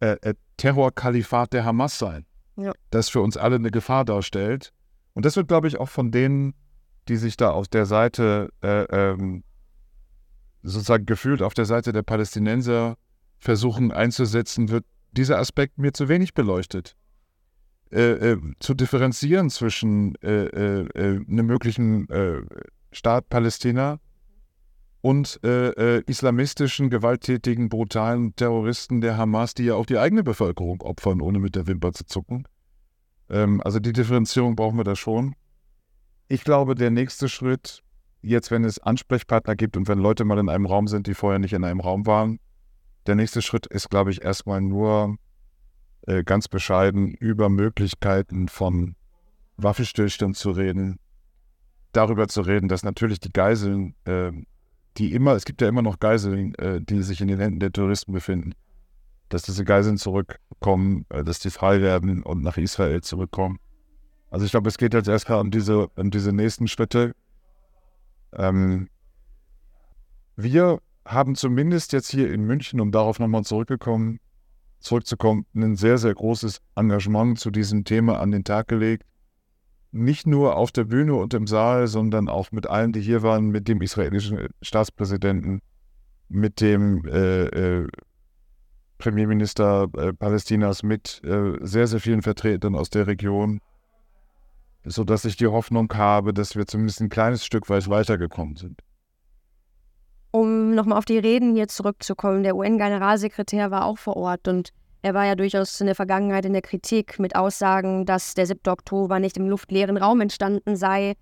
äh, 0.00 0.16
äh, 0.22 0.34
Terrorkalifat 0.56 1.52
der 1.52 1.64
Hamas 1.64 1.98
sein, 1.98 2.24
ja. 2.56 2.72
das 2.90 3.10
für 3.10 3.20
uns 3.20 3.36
alle 3.36 3.56
eine 3.56 3.70
Gefahr 3.70 4.04
darstellt. 4.04 4.72
Und 5.12 5.24
das 5.24 5.36
wird, 5.36 5.48
glaube 5.48 5.68
ich, 5.68 5.78
auch 5.78 5.88
von 5.88 6.10
denen, 6.10 6.54
die 7.08 7.16
sich 7.16 7.36
da 7.36 7.50
auf 7.50 7.68
der 7.68 7.86
Seite, 7.86 8.50
äh, 8.62 8.84
ähm, 8.84 9.44
sozusagen 10.62 11.04
gefühlt 11.04 11.42
auf 11.42 11.54
der 11.54 11.66
Seite 11.66 11.92
der 11.92 12.02
Palästinenser 12.02 12.96
versuchen 13.38 13.92
einzusetzen, 13.92 14.70
wird 14.70 14.86
dieser 15.12 15.38
Aspekt 15.38 15.78
mir 15.78 15.92
zu 15.92 16.08
wenig 16.08 16.32
beleuchtet. 16.34 16.96
Äh, 17.94 18.32
äh, 18.32 18.40
zu 18.58 18.74
differenzieren 18.74 19.50
zwischen 19.50 20.16
äh, 20.16 20.84
einem 20.96 21.46
möglichen 21.46 22.08
Staat 22.90 23.28
Palästina 23.28 24.00
und 25.00 25.36
islamistischen, 25.36 26.90
gewalttätigen, 26.90 27.68
brutalen 27.68 28.34
Terroristen 28.34 29.00
der 29.00 29.16
Hamas, 29.16 29.54
die 29.54 29.64
ja 29.64 29.74
auch 29.74 29.86
die 29.86 29.98
eigene 29.98 30.24
Bevölkerung 30.24 30.80
opfern, 30.82 31.20
ohne 31.20 31.38
mit 31.38 31.54
der 31.54 31.66
Wimper 31.66 31.92
zu 31.92 32.04
zucken. 32.04 32.48
Ähm, 33.28 33.60
also 33.60 33.78
die 33.78 33.92
Differenzierung 33.92 34.56
brauchen 34.56 34.76
wir 34.76 34.84
da 34.84 34.96
schon. 34.96 35.34
Ich 36.28 36.42
glaube, 36.42 36.74
der 36.74 36.90
nächste 36.90 37.28
Schritt, 37.28 37.82
jetzt 38.22 38.50
wenn 38.50 38.64
es 38.64 38.78
Ansprechpartner 38.78 39.56
gibt 39.56 39.76
und 39.76 39.88
wenn 39.88 39.98
Leute 39.98 40.24
mal 40.24 40.38
in 40.38 40.48
einem 40.48 40.66
Raum 40.66 40.88
sind, 40.88 41.06
die 41.06 41.14
vorher 41.14 41.38
nicht 41.38 41.52
in 41.52 41.64
einem 41.64 41.80
Raum 41.80 42.06
waren, 42.06 42.40
der 43.06 43.14
nächste 43.14 43.42
Schritt 43.42 43.66
ist, 43.66 43.90
glaube 43.90 44.10
ich, 44.10 44.22
erstmal 44.22 44.60
nur 44.60 45.16
äh, 46.06 46.24
ganz 46.24 46.48
bescheiden 46.48 47.14
über 47.14 47.48
Möglichkeiten 47.48 48.48
von 48.48 48.96
Waffenstillstand 49.56 50.36
zu 50.36 50.50
reden, 50.50 50.98
darüber 51.92 52.28
zu 52.28 52.42
reden, 52.42 52.68
dass 52.68 52.82
natürlich 52.82 53.20
die 53.20 53.32
Geiseln, 53.32 53.94
äh, 54.04 54.32
die 54.96 55.12
immer, 55.12 55.32
es 55.34 55.44
gibt 55.44 55.60
ja 55.60 55.68
immer 55.68 55.82
noch 55.82 56.00
Geiseln, 56.00 56.54
äh, 56.56 56.80
die 56.80 57.02
sich 57.02 57.20
in 57.20 57.28
den 57.28 57.38
Händen 57.38 57.60
der 57.60 57.72
Touristen 57.72 58.12
befinden, 58.12 58.54
dass 59.28 59.42
diese 59.42 59.64
Geiseln 59.64 59.96
zurückkommen, 59.96 61.06
äh, 61.08 61.24
dass 61.24 61.38
die 61.38 61.50
frei 61.50 61.80
werden 61.80 62.22
und 62.22 62.42
nach 62.42 62.56
Israel 62.56 63.00
zurückkommen. 63.00 63.58
Also 64.30 64.44
ich 64.44 64.50
glaube, 64.50 64.68
es 64.68 64.78
geht 64.78 64.94
jetzt 64.94 65.08
erstmal 65.08 65.40
um 65.40 65.50
diese, 65.50 65.88
um 65.88 66.10
diese 66.10 66.32
nächsten 66.32 66.66
Schritte. 66.68 67.14
Ähm, 68.32 68.88
wir 70.36 70.80
haben 71.06 71.36
zumindest 71.36 71.92
jetzt 71.92 72.10
hier 72.10 72.32
in 72.32 72.44
München, 72.44 72.80
um 72.80 72.90
darauf 72.90 73.20
nochmal 73.20 73.44
zurückgekommen, 73.44 74.18
zurückzukommen, 74.84 75.46
ein 75.54 75.76
sehr, 75.76 75.98
sehr 75.98 76.14
großes 76.14 76.60
Engagement 76.76 77.38
zu 77.38 77.50
diesem 77.50 77.84
Thema 77.84 78.20
an 78.20 78.30
den 78.30 78.44
Tag 78.44 78.68
gelegt. 78.68 79.04
Nicht 79.90 80.26
nur 80.26 80.56
auf 80.56 80.72
der 80.72 80.84
Bühne 80.84 81.14
und 81.14 81.34
im 81.34 81.46
Saal, 81.46 81.86
sondern 81.86 82.28
auch 82.28 82.52
mit 82.52 82.68
allen, 82.68 82.92
die 82.92 83.00
hier 83.00 83.22
waren, 83.22 83.46
mit 83.46 83.68
dem 83.68 83.80
israelischen 83.80 84.48
Staatspräsidenten, 84.60 85.60
mit 86.28 86.60
dem 86.60 87.04
äh, 87.06 87.44
äh, 87.44 87.88
Premierminister 88.98 89.88
äh, 89.96 90.12
Palästinas, 90.12 90.82
mit 90.82 91.22
äh, 91.24 91.56
sehr, 91.60 91.86
sehr 91.86 92.00
vielen 92.00 92.22
Vertretern 92.22 92.74
aus 92.74 92.90
der 92.90 93.06
Region, 93.06 93.60
sodass 94.84 95.24
ich 95.24 95.36
die 95.36 95.46
Hoffnung 95.46 95.92
habe, 95.94 96.34
dass 96.34 96.56
wir 96.56 96.66
zumindest 96.66 97.00
ein 97.00 97.08
kleines 97.08 97.44
Stück 97.44 97.68
weit 97.68 97.88
weitergekommen 97.88 98.56
sind. 98.56 98.80
Um 100.34 100.74
nochmal 100.74 100.98
auf 100.98 101.04
die 101.04 101.18
Reden 101.18 101.54
hier 101.54 101.68
zurückzukommen, 101.68 102.42
der 102.42 102.56
UN-Generalsekretär 102.56 103.70
war 103.70 103.84
auch 103.84 103.98
vor 103.98 104.16
Ort 104.16 104.48
und 104.48 104.70
er 105.00 105.14
war 105.14 105.24
ja 105.24 105.36
durchaus 105.36 105.80
in 105.80 105.86
der 105.86 105.94
Vergangenheit 105.94 106.44
in 106.44 106.52
der 106.52 106.60
Kritik 106.60 107.20
mit 107.20 107.36
Aussagen, 107.36 108.04
dass 108.04 108.34
der 108.34 108.46
7. 108.46 108.58
Oktober 108.66 109.20
nicht 109.20 109.36
im 109.36 109.48
luftleeren 109.48 109.96
Raum 109.96 110.20
entstanden 110.20 110.74
sei. 110.74 111.14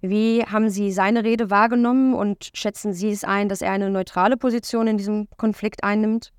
Wie 0.00 0.42
haben 0.42 0.68
Sie 0.68 0.90
seine 0.90 1.22
Rede 1.22 1.48
wahrgenommen 1.48 2.12
und 2.12 2.50
schätzen 2.54 2.92
Sie 2.92 3.10
es 3.10 3.22
ein, 3.22 3.48
dass 3.48 3.62
er 3.62 3.70
eine 3.70 3.88
neutrale 3.88 4.36
Position 4.36 4.88
in 4.88 4.98
diesem 4.98 5.28
Konflikt 5.36 5.84
einnimmt? 5.84 6.32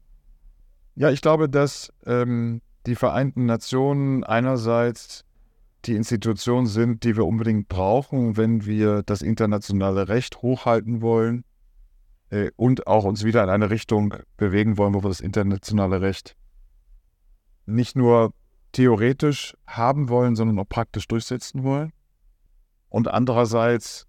Ja, 0.96 1.10
ich 1.12 1.22
glaube, 1.22 1.48
dass 1.48 1.94
ähm, 2.06 2.60
die 2.88 2.96
Vereinten 2.96 3.46
Nationen 3.46 4.26
einerseits 4.26 5.24
die 5.86 5.96
Institutionen 5.96 6.68
sind, 6.68 7.06
die 7.06 7.16
wir 7.16 7.26
unbedingt 7.26 7.70
brauchen, 7.70 8.36
wenn 8.36 8.66
wir 8.66 9.02
das 9.04 9.22
internationale 9.22 10.10
Recht 10.10 10.42
hochhalten 10.42 11.02
wollen 11.02 11.46
und 12.56 12.88
auch 12.88 13.06
uns 13.06 13.24
wieder 13.24 13.44
in 13.44 13.50
eine 13.50 13.70
Richtung 13.70 14.14
bewegen 14.36 14.78
wollen, 14.78 14.94
wo 14.94 15.04
wir 15.04 15.10
das 15.10 15.22
internationale 15.22 16.02
Recht 16.02 16.36
nicht 17.66 17.96
nur 17.96 18.34
theoretisch 18.72 19.56
haben 19.66 20.10
wollen, 20.10 20.36
sondern 20.36 20.60
auch 20.60 20.68
praktisch 20.68 21.08
durchsetzen 21.08 21.64
wollen. 21.64 21.92
Und 22.90 23.08
andererseits 23.08 24.08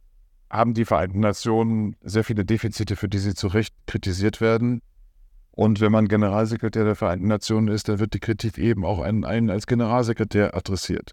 haben 0.51 0.75
die 0.75 0.85
Vereinten 0.85 1.21
Nationen 1.21 1.97
sehr 2.03 2.25
viele 2.25 2.45
Defizite, 2.45 2.97
für 2.97 3.09
die 3.09 3.19
sie 3.19 3.35
zu 3.35 3.49
Recht 3.49 3.75
kritisiert 3.87 4.41
werden. 4.41 4.81
Und 5.51 5.81
wenn 5.81 5.93
man 5.93 6.09
Generalsekretär 6.09 6.85
der 6.85 6.95
Vereinten 6.95 7.27
Nationen 7.27 7.69
ist, 7.69 7.89
dann 7.89 7.99
wird 7.99 8.15
die 8.15 8.21
Kritik 8.21 8.59
eben 8.59 8.85
auch 8.85 9.01
einen, 9.01 9.25
einen 9.25 9.51
als 9.51 9.67
Generalsekretär 9.67 10.55
adressiert. 10.55 11.13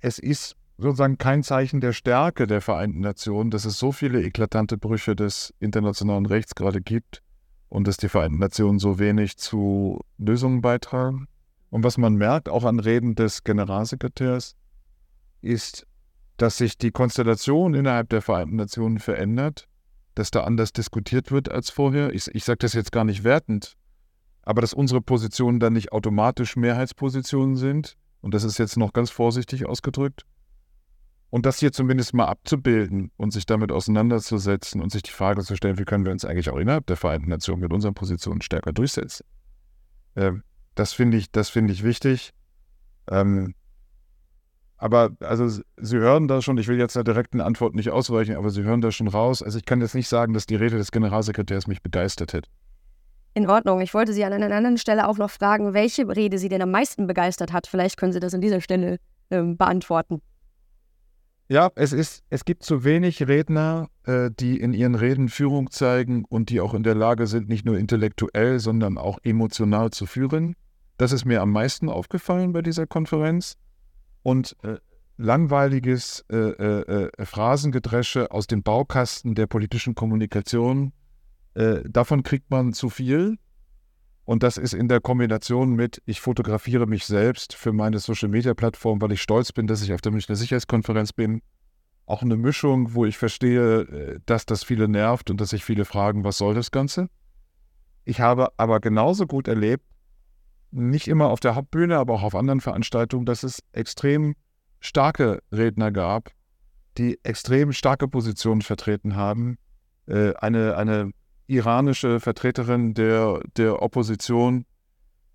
Es 0.00 0.18
ist 0.18 0.56
sozusagen 0.80 1.18
kein 1.18 1.42
Zeichen 1.42 1.80
der 1.80 1.92
Stärke 1.92 2.46
der 2.46 2.60
Vereinten 2.60 3.00
Nationen, 3.00 3.50
dass 3.50 3.64
es 3.64 3.78
so 3.78 3.92
viele 3.92 4.22
eklatante 4.22 4.78
Brüche 4.78 5.14
des 5.14 5.54
internationalen 5.58 6.26
Rechts 6.26 6.54
gerade 6.54 6.80
gibt 6.80 7.22
und 7.68 7.86
dass 7.86 7.96
die 7.96 8.08
Vereinten 8.08 8.38
Nationen 8.38 8.78
so 8.78 8.98
wenig 8.98 9.36
zu 9.36 10.00
Lösungen 10.18 10.60
beitragen. 10.60 11.26
Und 11.70 11.84
was 11.84 11.98
man 11.98 12.14
merkt, 12.14 12.48
auch 12.48 12.64
an 12.64 12.80
Reden 12.80 13.14
des 13.14 13.44
Generalsekretärs, 13.44 14.56
ist, 15.40 15.86
dass 16.36 16.56
sich 16.56 16.78
die 16.78 16.90
Konstellation 16.90 17.74
innerhalb 17.74 18.08
der 18.08 18.22
Vereinten 18.22 18.56
Nationen 18.56 18.98
verändert, 18.98 19.68
dass 20.14 20.30
da 20.30 20.42
anders 20.42 20.72
diskutiert 20.72 21.30
wird 21.30 21.50
als 21.50 21.70
vorher. 21.70 22.12
Ich, 22.12 22.26
ich 22.34 22.44
sage 22.44 22.58
das 22.58 22.72
jetzt 22.72 22.92
gar 22.92 23.04
nicht 23.04 23.24
wertend, 23.24 23.76
aber 24.42 24.60
dass 24.60 24.74
unsere 24.74 25.00
Positionen 25.00 25.60
dann 25.60 25.74
nicht 25.74 25.92
automatisch 25.92 26.56
Mehrheitspositionen 26.56 27.56
sind, 27.56 27.96
und 28.20 28.34
das 28.34 28.44
ist 28.44 28.58
jetzt 28.58 28.76
noch 28.76 28.92
ganz 28.92 29.10
vorsichtig 29.10 29.66
ausgedrückt, 29.66 30.26
und 31.30 31.46
das 31.46 31.58
hier 31.58 31.72
zumindest 31.72 32.12
mal 32.12 32.26
abzubilden 32.26 33.10
und 33.16 33.32
sich 33.32 33.46
damit 33.46 33.72
auseinanderzusetzen 33.72 34.82
und 34.82 34.90
sich 34.90 35.02
die 35.02 35.12
Frage 35.12 35.42
zu 35.42 35.56
stellen, 35.56 35.78
wie 35.78 35.84
können 35.84 36.04
wir 36.04 36.12
uns 36.12 36.24
eigentlich 36.24 36.50
auch 36.50 36.58
innerhalb 36.58 36.86
der 36.86 36.96
Vereinten 36.96 37.30
Nationen 37.30 37.62
mit 37.62 37.72
unseren 37.72 37.94
Positionen 37.94 38.42
stärker 38.42 38.72
durchsetzen. 38.72 39.24
Ähm, 40.16 40.42
das 40.74 40.92
finde 40.92 41.16
ich, 41.16 41.30
das 41.30 41.54
ich 41.54 41.84
wichtig. 41.84 42.32
Ähm, 43.10 43.54
aber 44.76 45.10
also 45.20 45.62
Sie 45.76 45.98
hören 45.98 46.26
da 46.26 46.40
schon, 46.42 46.58
ich 46.58 46.66
will 46.66 46.78
jetzt 46.78 46.96
der 46.96 47.04
direkten 47.04 47.40
Antwort 47.40 47.74
nicht 47.74 47.90
ausweichen, 47.90 48.34
aber 48.34 48.50
Sie 48.50 48.62
hören 48.62 48.80
da 48.80 48.90
schon 48.90 49.08
raus. 49.08 49.42
Also 49.42 49.58
ich 49.58 49.66
kann 49.66 49.80
jetzt 49.80 49.94
nicht 49.94 50.08
sagen, 50.08 50.32
dass 50.32 50.46
die 50.46 50.56
Rede 50.56 50.78
des 50.78 50.90
Generalsekretärs 50.90 51.66
mich 51.66 51.82
begeistert 51.82 52.32
hätte. 52.32 52.48
In 53.34 53.48
Ordnung. 53.48 53.80
Ich 53.80 53.94
wollte 53.94 54.12
Sie 54.12 54.24
an 54.24 54.32
einer 54.32 54.52
anderen 54.54 54.78
Stelle 54.78 55.06
auch 55.06 55.18
noch 55.18 55.30
fragen, 55.30 55.74
welche 55.74 56.08
Rede 56.08 56.38
Sie 56.38 56.48
denn 56.48 56.62
am 56.62 56.70
meisten 56.70 57.06
begeistert 57.06 57.52
hat. 57.52 57.66
Vielleicht 57.66 57.98
können 57.98 58.12
Sie 58.12 58.20
das 58.20 58.34
an 58.34 58.40
dieser 58.40 58.60
Stelle 58.60 58.98
ähm, 59.30 59.56
beantworten. 59.56 60.22
Ja, 61.50 61.72
es 61.74 61.92
ist, 61.92 62.22
es 62.30 62.44
gibt 62.44 62.62
zu 62.62 62.84
wenig 62.84 63.26
Redner, 63.26 63.88
äh, 64.04 64.30
die 64.30 64.60
in 64.60 64.72
ihren 64.72 64.94
Reden 64.94 65.28
Führung 65.28 65.72
zeigen 65.72 66.24
und 66.24 66.48
die 66.48 66.60
auch 66.60 66.74
in 66.74 66.84
der 66.84 66.94
Lage 66.94 67.26
sind, 67.26 67.48
nicht 67.48 67.64
nur 67.64 67.76
intellektuell, 67.76 68.60
sondern 68.60 68.96
auch 68.96 69.18
emotional 69.24 69.90
zu 69.90 70.06
führen. 70.06 70.54
Das 70.96 71.10
ist 71.10 71.24
mir 71.24 71.42
am 71.42 71.50
meisten 71.50 71.88
aufgefallen 71.88 72.52
bei 72.52 72.62
dieser 72.62 72.86
Konferenz. 72.86 73.56
Und 74.22 74.56
äh, 74.62 74.76
langweiliges 75.16 76.24
äh, 76.30 76.36
äh, 76.36 77.08
äh 77.18 77.26
Phrasengedresche 77.26 78.30
aus 78.30 78.46
dem 78.46 78.62
Baukasten 78.62 79.34
der 79.34 79.48
politischen 79.48 79.96
Kommunikation, 79.96 80.92
äh, 81.54 81.80
davon 81.84 82.22
kriegt 82.22 82.48
man 82.52 82.74
zu 82.74 82.90
viel. 82.90 83.38
Und 84.30 84.44
das 84.44 84.58
ist 84.58 84.74
in 84.74 84.86
der 84.86 85.00
Kombination 85.00 85.74
mit, 85.74 86.00
ich 86.06 86.20
fotografiere 86.20 86.86
mich 86.86 87.04
selbst 87.04 87.52
für 87.52 87.72
meine 87.72 87.98
Social-Media-Plattform, 87.98 89.02
weil 89.02 89.10
ich 89.10 89.22
stolz 89.22 89.50
bin, 89.50 89.66
dass 89.66 89.82
ich 89.82 89.92
auf 89.92 90.02
der 90.02 90.12
Münchner 90.12 90.36
Sicherheitskonferenz 90.36 91.12
bin. 91.12 91.42
Auch 92.06 92.22
eine 92.22 92.36
Mischung, 92.36 92.94
wo 92.94 93.04
ich 93.04 93.18
verstehe, 93.18 93.80
äh, 93.80 94.20
dass 94.26 94.46
das 94.46 94.62
viele 94.62 94.86
nervt 94.86 95.32
und 95.32 95.40
dass 95.40 95.50
sich 95.50 95.64
viele 95.64 95.84
fragen, 95.84 96.22
was 96.22 96.38
soll 96.38 96.54
das 96.54 96.70
Ganze? 96.70 97.08
Ich 98.04 98.20
habe 98.20 98.52
aber 98.56 98.78
genauso 98.78 99.26
gut 99.26 99.48
erlebt, 99.48 99.84
nicht 100.70 101.08
immer 101.08 101.26
auf 101.30 101.40
der 101.40 101.56
Hauptbühne, 101.56 101.98
aber 101.98 102.14
auch 102.14 102.22
auf 102.22 102.36
anderen 102.36 102.60
Veranstaltungen, 102.60 103.26
dass 103.26 103.42
es 103.42 103.64
extrem 103.72 104.36
starke 104.78 105.42
Redner 105.50 105.90
gab, 105.90 106.30
die 106.98 107.18
extrem 107.24 107.72
starke 107.72 108.06
Positionen 108.06 108.62
vertreten 108.62 109.16
haben. 109.16 109.58
Äh, 110.06 110.34
eine, 110.34 110.76
eine 110.76 111.10
iranische 111.50 112.20
Vertreterin 112.20 112.94
der, 112.94 113.40
der 113.56 113.82
Opposition. 113.82 114.64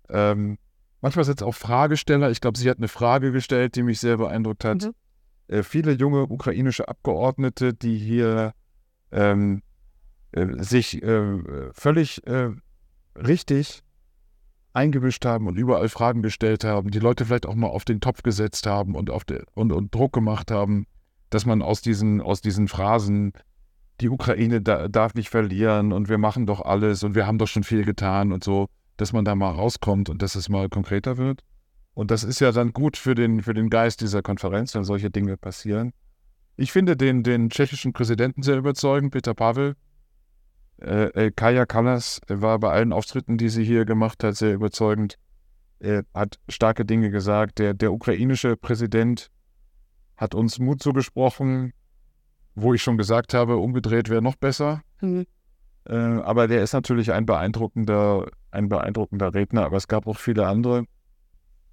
Ähm, 0.08 0.58
manchmal 1.00 1.24
sind 1.24 1.40
es 1.40 1.46
auch 1.46 1.54
Fragesteller. 1.54 2.30
Ich 2.30 2.40
glaube, 2.40 2.58
sie 2.58 2.70
hat 2.70 2.78
eine 2.78 2.88
Frage 2.88 3.32
gestellt, 3.32 3.76
die 3.76 3.82
mich 3.82 4.00
sehr 4.00 4.16
beeindruckt 4.16 4.64
hat. 4.64 4.84
Mhm. 4.84 4.94
Äh, 5.48 5.62
viele 5.62 5.92
junge 5.92 6.22
ukrainische 6.22 6.88
Abgeordnete, 6.88 7.74
die 7.74 7.98
hier 7.98 8.52
äh, 9.10 9.30
ähm, 9.30 9.62
äh, 10.32 10.62
sich 10.62 11.02
äh, 11.02 11.72
völlig 11.72 12.26
äh, 12.26 12.50
richtig 13.16 13.82
eingemischt 14.72 15.24
haben 15.24 15.46
und 15.46 15.56
überall 15.56 15.88
Fragen 15.88 16.22
gestellt 16.22 16.64
haben, 16.64 16.90
die 16.90 16.98
Leute 16.98 17.24
vielleicht 17.24 17.46
auch 17.46 17.54
mal 17.54 17.68
auf 17.68 17.84
den 17.84 18.00
Topf 18.00 18.22
gesetzt 18.22 18.66
haben 18.66 18.94
und, 18.94 19.08
auf 19.10 19.24
de, 19.24 19.42
und, 19.54 19.72
und 19.72 19.94
Druck 19.94 20.12
gemacht 20.12 20.50
haben, 20.50 20.86
dass 21.30 21.46
man 21.46 21.62
aus 21.62 21.80
diesen, 21.80 22.20
aus 22.20 22.42
diesen 22.42 22.68
Phrasen, 22.68 23.32
die 24.00 24.10
Ukraine 24.10 24.60
da, 24.60 24.88
darf 24.88 25.14
nicht 25.14 25.30
verlieren 25.30 25.92
und 25.92 26.08
wir 26.08 26.18
machen 26.18 26.46
doch 26.46 26.60
alles 26.60 27.02
und 27.02 27.14
wir 27.14 27.26
haben 27.26 27.38
doch 27.38 27.48
schon 27.48 27.64
viel 27.64 27.84
getan 27.84 28.32
und 28.32 28.44
so, 28.44 28.68
dass 28.96 29.12
man 29.12 29.24
da 29.24 29.34
mal 29.34 29.50
rauskommt 29.50 30.08
und 30.08 30.22
dass 30.22 30.34
es 30.34 30.48
mal 30.48 30.68
konkreter 30.68 31.16
wird. 31.16 31.42
Und 31.94 32.10
das 32.10 32.24
ist 32.24 32.40
ja 32.40 32.52
dann 32.52 32.72
gut 32.72 32.96
für 32.96 33.14
den, 33.14 33.42
für 33.42 33.54
den 33.54 33.70
Geist 33.70 34.02
dieser 34.02 34.22
Konferenz, 34.22 34.74
wenn 34.74 34.84
solche 34.84 35.10
Dinge 35.10 35.36
passieren. 35.38 35.92
Ich 36.56 36.72
finde 36.72 36.96
den, 36.96 37.22
den 37.22 37.50
tschechischen 37.50 37.92
Präsidenten 37.92 38.42
sehr 38.42 38.58
überzeugend, 38.58 39.12
Peter 39.12 39.34
Pavel. 39.34 39.76
Äh, 40.78 41.06
äh, 41.26 41.30
Kaya 41.30 41.64
Kallas 41.64 42.20
war 42.28 42.58
bei 42.58 42.70
allen 42.70 42.92
Auftritten, 42.92 43.38
die 43.38 43.48
sie 43.48 43.64
hier 43.64 43.86
gemacht 43.86 44.22
hat, 44.24 44.36
sehr 44.36 44.54
überzeugend. 44.54 45.16
Er 45.78 46.04
hat 46.12 46.38
starke 46.48 46.84
Dinge 46.84 47.10
gesagt. 47.10 47.58
Der, 47.58 47.72
der 47.74 47.92
ukrainische 47.92 48.56
Präsident 48.56 49.30
hat 50.16 50.34
uns 50.34 50.58
Mut 50.58 50.82
zugesprochen, 50.82 51.72
wo 52.56 52.74
ich 52.74 52.82
schon 52.82 52.96
gesagt 52.96 53.34
habe, 53.34 53.58
umgedreht 53.58 54.08
wäre 54.08 54.22
noch 54.22 54.36
besser. 54.36 54.80
Mhm. 55.00 55.26
Äh, 55.84 55.94
aber 55.94 56.48
der 56.48 56.62
ist 56.62 56.72
natürlich 56.72 57.12
ein 57.12 57.26
beeindruckender, 57.26 58.26
ein 58.50 58.68
beeindruckender 58.68 59.34
Redner, 59.34 59.64
aber 59.64 59.76
es 59.76 59.86
gab 59.86 60.06
auch 60.06 60.18
viele 60.18 60.46
andere. 60.46 60.84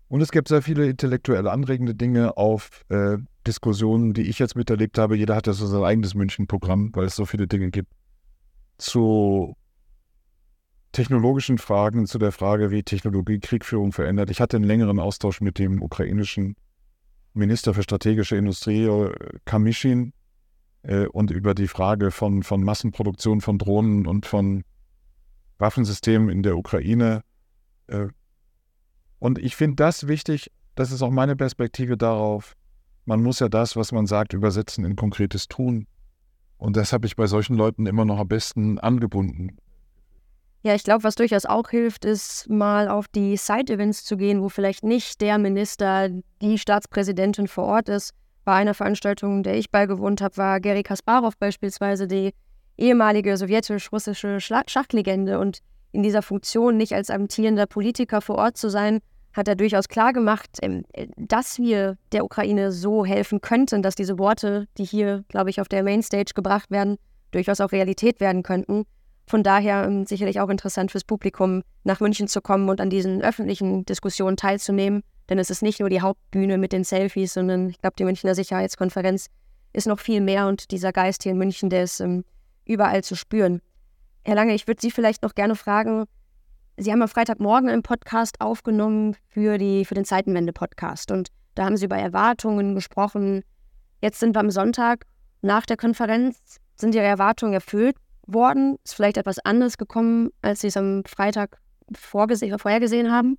Und 0.10 0.22
es 0.22 0.32
gibt 0.32 0.50
sehr 0.50 0.62
viele 0.62 0.88
intellektuell 0.88 1.48
anregende 1.48 1.96
Dinge 1.96 2.38
auf 2.38 2.84
äh, 2.90 3.18
Diskussionen, 3.48 4.14
die 4.14 4.24
ich 4.24 4.38
jetzt 4.38 4.56
miterlebt 4.56 4.98
habe. 5.00 5.18
Jeder 5.18 5.36
hat 5.36 5.48
ja 5.48 5.54
so 5.54 5.66
sein 5.66 5.84
eigenes 5.84 6.14
München-Programm, 6.14 6.92
weil 6.94 7.06
es 7.06 7.16
so 7.16 7.26
viele 7.26 7.48
Dinge 7.48 7.72
gibt. 7.72 7.92
Zu 8.78 9.56
technologischen 10.92 11.58
Fragen, 11.58 12.06
zu 12.06 12.20
der 12.20 12.32
Frage, 12.32 12.70
wie 12.70 12.84
Technologie 12.84 13.40
Kriegführung 13.40 13.92
verändert. 13.92 14.30
Ich 14.30 14.40
hatte 14.40 14.58
einen 14.58 14.66
längeren 14.66 15.00
Austausch 15.00 15.42
mit 15.42 15.58
dem 15.58 15.82
ukrainischen 15.82 16.56
Minister 17.34 17.74
für 17.74 17.82
strategische 17.82 18.36
Industrie, 18.36 18.86
äh, 18.86 19.12
Kamischin, 19.46 20.14
äh, 20.84 21.08
und 21.08 21.32
über 21.32 21.56
die 21.56 21.68
Frage 21.68 22.12
von, 22.12 22.44
von 22.44 22.64
Massenproduktion 22.64 23.42
von 23.42 23.58
Drohnen 23.58 24.06
und 24.06 24.26
von 24.26 24.64
Waffensystemen 25.58 26.30
in 26.30 26.44
der 26.44 26.58
Ukraine. 26.58 27.24
Äh, 27.88 28.08
und 29.20 29.40
ich 29.40 29.56
finde 29.56 29.78
das 29.78 30.08
wichtig, 30.08 30.52
das 30.76 30.92
ist 30.92 31.02
auch 31.02 31.12
meine 31.12 31.36
Perspektive 31.36 31.98
darauf. 31.98 32.56
Man 33.06 33.22
muss 33.22 33.40
ja 33.40 33.50
das, 33.50 33.76
was 33.76 33.92
man 33.92 34.06
sagt, 34.06 34.34
übersetzen 34.34 34.86
in 34.86 34.96
konkretes 34.96 35.48
Tun. 35.48 35.88
Und 36.58 36.78
das 36.78 36.94
habe 36.94 37.06
ich 37.08 37.16
bei 37.16 37.28
solchen 37.28 37.56
Leuten 37.56 37.86
immer 37.86 38.06
noch 38.06 38.20
am 38.20 38.28
besten 38.28 38.80
angebunden. 38.80 39.58
Ja, 40.66 40.74
ich 40.74 40.84
glaube, 40.84 41.04
was 41.04 41.16
durchaus 41.16 41.46
auch 41.46 41.70
hilft, 41.70 42.06
ist 42.06 42.50
mal 42.50 42.88
auf 42.88 43.10
die 43.10 43.36
Side-Events 43.36 44.06
zu 44.06 44.16
gehen, 44.16 44.42
wo 44.42 44.48
vielleicht 44.48 44.84
nicht 44.84 45.20
der 45.20 45.38
Minister, 45.38 46.10
die 46.42 46.58
Staatspräsidentin 46.58 47.50
vor 47.50 47.66
Ort 47.66 47.90
ist. 47.90 48.14
Bei 48.46 48.54
einer 48.54 48.74
Veranstaltung, 48.74 49.44
der 49.44 49.56
ich 49.58 49.72
beigewohnt 49.72 50.22
habe, 50.22 50.38
war 50.38 50.60
Gary 50.60 50.84
Kasparov 50.84 51.38
beispielsweise 51.38 52.08
die 52.08 52.34
ehemalige 52.78 53.38
sowjetisch-russische 53.38 54.40
Schachlegende. 54.40 55.40
Und 55.40 55.60
in 55.92 56.04
dieser 56.04 56.22
Funktion 56.22 56.76
nicht 56.76 56.94
als 56.94 57.10
amtierender 57.10 57.68
Politiker 57.68 58.20
vor 58.22 58.36
Ort 58.36 58.58
zu 58.58 58.70
sein, 58.70 59.00
hat 59.34 59.48
er 59.48 59.56
durchaus 59.56 59.88
klar 59.88 60.14
gemacht, 60.14 60.60
ähm, 60.62 60.84
dass 61.18 61.58
wir 61.58 61.98
der 62.12 62.24
Ukraine 62.24 62.72
so 62.72 63.06
helfen 63.06 63.42
könnten, 63.42 63.82
dass 63.82 63.96
diese 63.96 64.20
Worte, 64.20 64.68
die 64.78 64.86
hier, 64.86 65.24
glaube 65.28 65.50
ich, 65.50 65.60
auf 65.60 65.68
der 65.68 65.84
Mainstage 65.84 66.34
gebracht 66.36 66.70
werden, 66.70 66.98
durchaus 67.32 67.62
auch 67.62 67.72
Realität 67.72 68.20
werden 68.20 68.44
könnten. 68.44 68.84
Von 69.26 69.42
daher 69.42 69.86
ähm, 69.86 70.06
sicherlich 70.06 70.40
auch 70.40 70.50
interessant 70.50 70.92
fürs 70.92 71.04
Publikum, 71.04 71.64
nach 71.84 72.00
München 72.00 72.28
zu 72.28 72.42
kommen 72.42 72.70
und 72.70 72.82
an 72.82 72.90
diesen 72.90 73.22
öffentlichen 73.22 73.86
Diskussionen 73.86 74.38
teilzunehmen. 74.38 75.02
Denn 75.30 75.40
es 75.40 75.50
ist 75.50 75.62
nicht 75.62 75.80
nur 75.80 75.90
die 75.90 76.02
Hauptbühne 76.02 76.58
mit 76.58 76.74
den 76.74 76.84
Selfies, 76.84 77.34
sondern 77.34 77.70
ich 77.70 77.80
glaube, 77.80 77.96
die 77.98 78.04
Münchner 78.04 78.36
Sicherheitskonferenz 78.36 79.28
ist 79.72 79.88
noch 79.88 80.00
viel 80.00 80.22
mehr 80.22 80.48
und 80.48 80.72
dieser 80.72 80.92
Geist 80.92 81.24
hier 81.24 81.32
in 81.32 81.38
München, 81.38 81.70
der 81.70 81.84
ist 81.84 82.00
ähm, 82.00 82.24
überall 82.66 83.04
zu 83.04 83.16
spüren. 83.16 83.62
Herr 84.26 84.36
Lange, 84.36 84.54
ich 84.54 84.68
würde 84.68 84.82
Sie 84.82 84.92
vielleicht 84.92 85.24
noch 85.24 85.36
gerne 85.36 85.56
fragen, 85.56 86.06
Sie 86.78 86.92
haben 86.92 87.02
am 87.02 87.08
Freitagmorgen 87.08 87.70
einen 87.70 87.84
Podcast 87.84 88.42
aufgenommen 88.42 89.16
für, 89.30 89.58
die, 89.58 89.86
für 89.86 89.94
den 89.94 90.06
Zeitenwende-Podcast 90.06 91.12
und 91.12 91.30
da 91.56 91.66
haben 91.66 91.78
Sie 91.78 91.86
über 91.86 91.98
Erwartungen 91.98 92.74
gesprochen. 92.74 93.44
Jetzt 94.02 94.20
sind 94.20 94.36
wir 94.36 94.40
am 94.40 94.50
Sonntag 94.50 95.06
nach 95.42 95.66
der 95.66 95.78
Konferenz. 95.78 96.58
Sind 96.76 96.96
Ihre 96.96 97.06
Erwartungen 97.06 97.54
erfüllt 97.54 97.96
worden? 98.26 98.78
Ist 98.84 98.96
vielleicht 98.96 99.18
etwas 99.18 99.38
anderes 99.40 99.78
gekommen, 99.78 100.32
als 100.42 100.62
Sie 100.62 100.68
es 100.68 100.78
am 100.78 101.04
Freitag 101.06 101.60
vorgese 101.96 102.58
vorhergesehen 102.58 103.12
haben? 103.12 103.38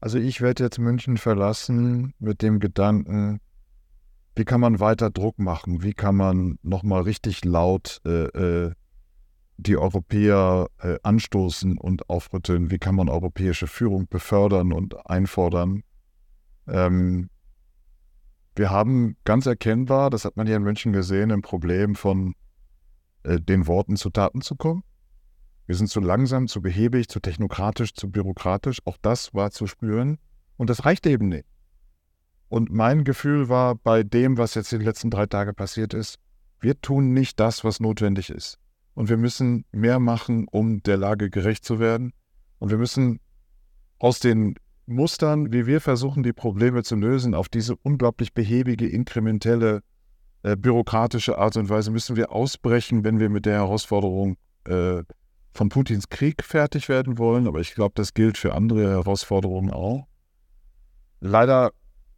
Also 0.00 0.18
ich 0.18 0.40
werde 0.40 0.64
jetzt 0.64 0.78
München 0.78 1.18
verlassen 1.18 2.14
mit 2.18 2.42
dem 2.42 2.58
Gedanken, 2.58 3.40
wie 4.34 4.44
kann 4.44 4.60
man 4.60 4.80
weiter 4.80 5.10
Druck 5.10 5.38
machen? 5.38 5.82
Wie 5.82 5.92
kann 5.92 6.16
man 6.16 6.58
nochmal 6.62 7.02
richtig 7.02 7.44
laut 7.44 8.00
äh, 8.06 8.24
äh, 8.24 8.72
die 9.58 9.76
Europäer 9.76 10.68
äh, 10.78 10.96
anstoßen 11.02 11.76
und 11.76 12.08
aufrütteln? 12.08 12.70
Wie 12.70 12.78
kann 12.78 12.94
man 12.94 13.10
europäische 13.10 13.66
Führung 13.66 14.06
befördern 14.08 14.72
und 14.72 15.06
einfordern? 15.06 15.82
Ähm, 16.66 17.28
wir 18.56 18.70
haben 18.70 19.16
ganz 19.24 19.44
erkennbar, 19.44 20.08
das 20.08 20.24
hat 20.24 20.36
man 20.36 20.46
hier 20.46 20.56
in 20.56 20.62
München 20.62 20.92
gesehen, 20.94 21.30
ein 21.30 21.42
Problem 21.42 21.94
von 21.94 22.34
äh, 23.24 23.38
den 23.38 23.66
Worten 23.66 23.96
zu 23.96 24.08
Taten 24.08 24.40
zu 24.40 24.56
kommen. 24.56 24.82
Wir 25.70 25.76
sind 25.76 25.86
zu 25.86 26.00
langsam, 26.00 26.48
zu 26.48 26.60
behäbig, 26.60 27.06
zu 27.06 27.20
technokratisch, 27.20 27.94
zu 27.94 28.10
bürokratisch. 28.10 28.80
Auch 28.86 28.96
das 29.00 29.34
war 29.34 29.52
zu 29.52 29.68
spüren. 29.68 30.18
Und 30.56 30.68
das 30.68 30.84
reicht 30.84 31.06
eben 31.06 31.28
nicht. 31.28 31.46
Und 32.48 32.72
mein 32.72 33.04
Gefühl 33.04 33.48
war 33.48 33.76
bei 33.76 34.02
dem, 34.02 34.36
was 34.36 34.56
jetzt 34.56 34.72
in 34.72 34.80
den 34.80 34.86
letzten 34.86 35.10
drei 35.10 35.26
Tagen 35.26 35.54
passiert 35.54 35.94
ist, 35.94 36.18
wir 36.58 36.80
tun 36.80 37.12
nicht 37.12 37.38
das, 37.38 37.62
was 37.62 37.78
notwendig 37.78 38.30
ist. 38.30 38.58
Und 38.94 39.08
wir 39.08 39.16
müssen 39.16 39.64
mehr 39.70 40.00
machen, 40.00 40.48
um 40.50 40.82
der 40.82 40.96
Lage 40.96 41.30
gerecht 41.30 41.64
zu 41.64 41.78
werden. 41.78 42.14
Und 42.58 42.72
wir 42.72 42.78
müssen 42.78 43.20
aus 44.00 44.18
den 44.18 44.56
Mustern, 44.86 45.52
wie 45.52 45.68
wir 45.68 45.80
versuchen, 45.80 46.24
die 46.24 46.32
Probleme 46.32 46.82
zu 46.82 46.96
lösen, 46.96 47.32
auf 47.32 47.48
diese 47.48 47.76
unglaublich 47.76 48.34
behäbige, 48.34 48.88
inkrementelle, 48.88 49.84
äh, 50.42 50.56
bürokratische 50.56 51.38
Art 51.38 51.56
und 51.56 51.68
Weise 51.68 51.92
müssen 51.92 52.16
wir 52.16 52.32
ausbrechen, 52.32 53.04
wenn 53.04 53.20
wir 53.20 53.28
mit 53.28 53.46
der 53.46 53.54
Herausforderung 53.54 54.36
äh, 54.64 55.04
von 55.52 55.68
Putins 55.68 56.08
Krieg 56.08 56.44
fertig 56.44 56.88
werden 56.88 57.18
wollen. 57.18 57.46
Aber 57.46 57.60
ich 57.60 57.74
glaube, 57.74 57.92
das 57.94 58.14
gilt 58.14 58.38
für 58.38 58.54
andere 58.54 58.88
Herausforderungen 58.88 59.70
auch. 59.70 60.06
Leider 61.20 61.72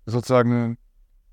sozusagen 0.07 0.79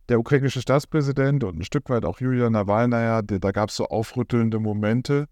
der 0.10 0.20
ukrainische 0.20 0.62
Staatspräsident 0.62 1.44
und 1.44 1.60
ein 1.60 1.64
Stück 1.64 1.90
weit 1.90 2.04
auch 2.04 2.20
Julia 2.20 2.50
Nawalnaja, 2.50 3.22
da 3.22 3.52
gab 3.52 3.70
es 3.70 3.76
so 3.76 3.86
aufrüttelnde 3.86 4.60
Momente. 4.60 5.28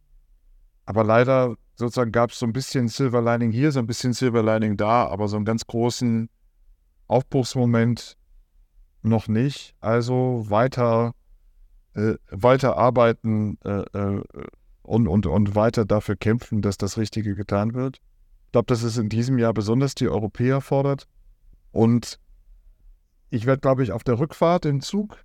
Aber 0.86 1.04
leider 1.04 1.56
sozusagen 1.76 2.12
gab 2.12 2.32
es 2.32 2.40
so 2.40 2.46
ein 2.46 2.54
bisschen 2.54 2.88
Silver 2.88 3.22
Lining 3.22 3.52
hier, 3.52 3.72
so 3.72 3.80
ein 3.80 3.88
bisschen 3.88 4.14
Silver 4.14 4.44
Lining 4.44 4.78
da, 4.78 5.08
aber 5.08 5.28
so 5.28 5.36
einen 5.36 5.46
ganz 5.46 5.66
großen 5.66 6.30
Aufbruchsmoment 7.08 8.18
noch 9.02 9.28
nicht. 9.28 9.76
Also 9.80 10.46
weiter, 10.48 11.14
äh, 11.94 12.16
weiter 12.30 12.78
arbeiten 12.78 13.58
äh, 13.64 13.82
äh, 13.82 14.24
und, 14.88 15.08
und, 15.08 15.26
und 15.26 15.56
weiter 15.56 15.86
dafür 15.86 16.16
kämpfen, 16.16 16.62
dass 16.62 16.78
das 16.78 16.98
Richtige 16.98 17.36
getan 17.36 17.74
wird. 17.74 17.98
Ich 18.46 18.52
glaube, 18.54 18.68
dass 18.68 18.84
es 18.84 18.98
in 18.98 19.10
diesem 19.10 19.38
Jahr 19.38 19.54
besonders 19.54 19.94
die 19.96 20.08
Europäer 20.08 20.62
fordert. 20.62 21.08
Und 21.72 22.20
ich 23.30 23.46
werde, 23.46 23.60
glaube 23.60 23.84
ich, 23.84 23.92
auf 23.92 24.04
der 24.04 24.20
Rückfahrt 24.20 24.66
im 24.66 24.82
Zug 24.82 25.24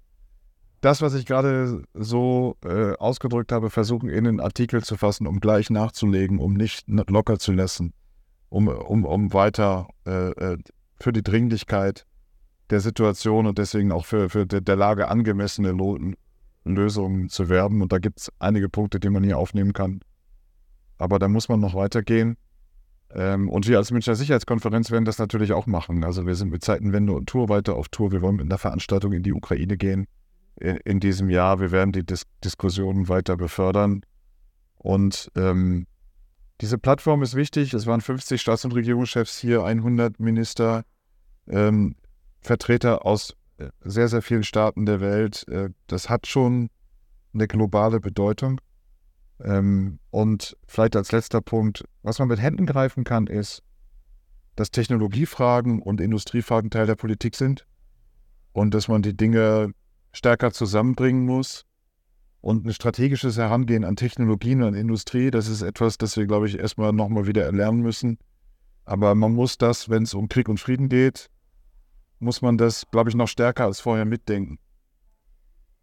das, 0.81 1.01
was 1.01 1.15
ich 1.15 1.27
gerade 1.27 1.85
so 1.95 2.57
äh, 2.65 2.95
ausgedrückt 2.95 3.53
habe, 3.53 3.71
versuchen 3.71 4.09
in 4.09 4.27
einen 4.27 4.41
Artikel 4.41 4.83
zu 4.83 4.97
fassen, 4.97 5.29
um 5.29 5.39
gleich 5.39 5.71
nachzulegen, 5.71 6.41
um 6.41 6.55
nicht 6.55 6.89
locker 6.89 7.39
zu 7.39 7.53
lassen, 7.53 7.93
um, 8.49 8.67
um, 8.67 9.05
um 9.05 9.33
weiter 9.33 9.87
äh, 10.05 10.31
äh, 10.31 10.59
für 10.99 11.13
die 11.13 11.23
Dringlichkeit 11.23 12.05
der 12.71 12.81
Situation 12.81 13.47
und 13.47 13.59
deswegen 13.59 13.93
auch 13.93 14.05
für, 14.05 14.29
für 14.29 14.45
der 14.45 14.77
Lage 14.77 15.07
angemessene 15.07 15.71
Lösungen 16.65 17.29
zu 17.29 17.49
werben. 17.49 17.83
Und 17.83 17.93
da 17.93 17.99
gibt 17.99 18.21
es 18.21 18.33
einige 18.39 18.69
Punkte, 18.69 19.01
die 19.01 19.11
man 19.11 19.25
hier 19.25 19.39
aufnehmen 19.39 19.73
kann. 19.73 20.01
Aber 20.99 21.19
da 21.19 21.29
muss 21.29 21.49
man 21.49 21.61
noch 21.61 21.75
weitergehen. 21.75 22.37
Ähm, 23.15 23.49
und 23.49 23.69
wir 23.69 23.79
als 23.79 23.91
Münchner 23.91 24.15
Sicherheitskonferenz 24.15 24.91
werden 24.91 25.05
das 25.05 25.19
natürlich 25.19 25.53
auch 25.53 25.67
machen. 25.67 26.05
Also 26.05 26.27
wir 26.27 26.35
sind 26.35 26.51
mit 26.51 26.65
Zeitenwende 26.65 27.13
und 27.13 27.29
Tour 27.29 27.49
weiter 27.49 27.75
auf 27.75 27.89
Tour. 27.89 28.13
Wir 28.13 28.23
wollen 28.23 28.37
mit 28.37 28.47
einer 28.47 28.59
Veranstaltung 28.59 29.13
in 29.13 29.23
die 29.23 29.33
Ukraine 29.33 29.77
gehen 29.77 30.07
in, 30.61 30.77
in 30.79 31.01
diesem 31.01 31.29
Jahr. 31.29 31.61
Wir 31.61 31.71
werden 31.71 31.93
die 31.93 32.05
Dis 32.05 32.25
Diskussionen 32.45 33.09
weiter 33.09 33.37
befördern. 33.37 34.03
Und 34.79 35.31
ähm, 35.37 35.87
diese 36.61 36.79
Plattform 36.79 37.23
ist 37.23 37.35
wichtig. 37.35 37.75
Es 37.75 37.87
waren 37.87 38.01
50 38.01 38.41
Staats- 38.41 38.65
und 38.65 38.73
Regierungschefs 38.73 39.39
hier, 39.39 39.65
100 39.65 40.21
Minister, 40.21 40.85
ähm, 41.49 41.97
Vertreter 42.41 43.05
aus 43.05 43.37
sehr, 43.81 44.09
sehr 44.09 44.23
vielen 44.23 44.45
Staaten 44.45 44.87
der 44.87 45.01
Welt. 45.01 45.47
Äh, 45.49 45.71
das 45.87 46.09
hat 46.09 46.27
schon 46.27 46.71
eine 47.35 47.47
globale 47.47 48.01
Bedeutung. 48.01 48.61
Ähm, 49.43 49.99
und 50.11 50.57
vielleicht 50.67 50.97
als 50.97 51.13
letzter 51.13 51.41
Punkt, 51.41 51.85
was 52.03 52.19
man 52.19 52.29
mit 52.29 52.41
Händen 52.41 52.67
greifen 52.67 53.05
kann, 53.05 53.27
ist, 53.27 53.63
dass 54.57 54.71
Technologiefragen 54.71 55.81
und 55.81 56.01
Industriefragen 56.01 56.71
Teil 56.71 56.87
der 56.87 56.95
Politik 56.95 57.37
sind 57.37 57.67
und 58.53 58.75
dass 58.75 58.89
man 58.89 59.03
die 59.03 59.17
Dinge 59.17 59.73
stärker 60.13 60.53
zusammenbringen 60.53 61.25
muss. 61.25 61.65
Und 62.41 62.67
ein 62.67 62.73
strategisches 62.73 63.37
Herangehen 63.37 63.85
an 63.85 63.95
Technologien 63.95 64.63
und 64.63 64.75
Industrie, 64.75 65.31
das 65.31 65.47
ist 65.47 65.63
etwas, 65.63 65.97
das 65.97 66.17
wir, 66.17 66.27
glaube 66.27 66.49
ich, 66.49 66.59
erstmal 66.59 66.93
nochmal 66.93 67.27
wieder 67.27 67.45
erlernen 67.45 67.83
müssen. 67.83 68.19
Aber 68.85 69.15
man 69.15 69.33
muss 69.33 69.59
das, 69.59 69.89
wenn 69.89 70.03
es 70.03 70.13
um 70.13 70.29
Krieg 70.29 70.49
und 70.49 70.59
Frieden 70.59 70.89
geht, 70.89 71.31
muss 72.23 72.41
man 72.41 72.57
das, 72.57 72.87
glaube 72.91 73.11
ich, 73.11 73.17
noch 73.17 73.29
stärker 73.29 73.65
als 73.65 73.81
vorher 73.81 74.05
mitdenken. 74.05 74.59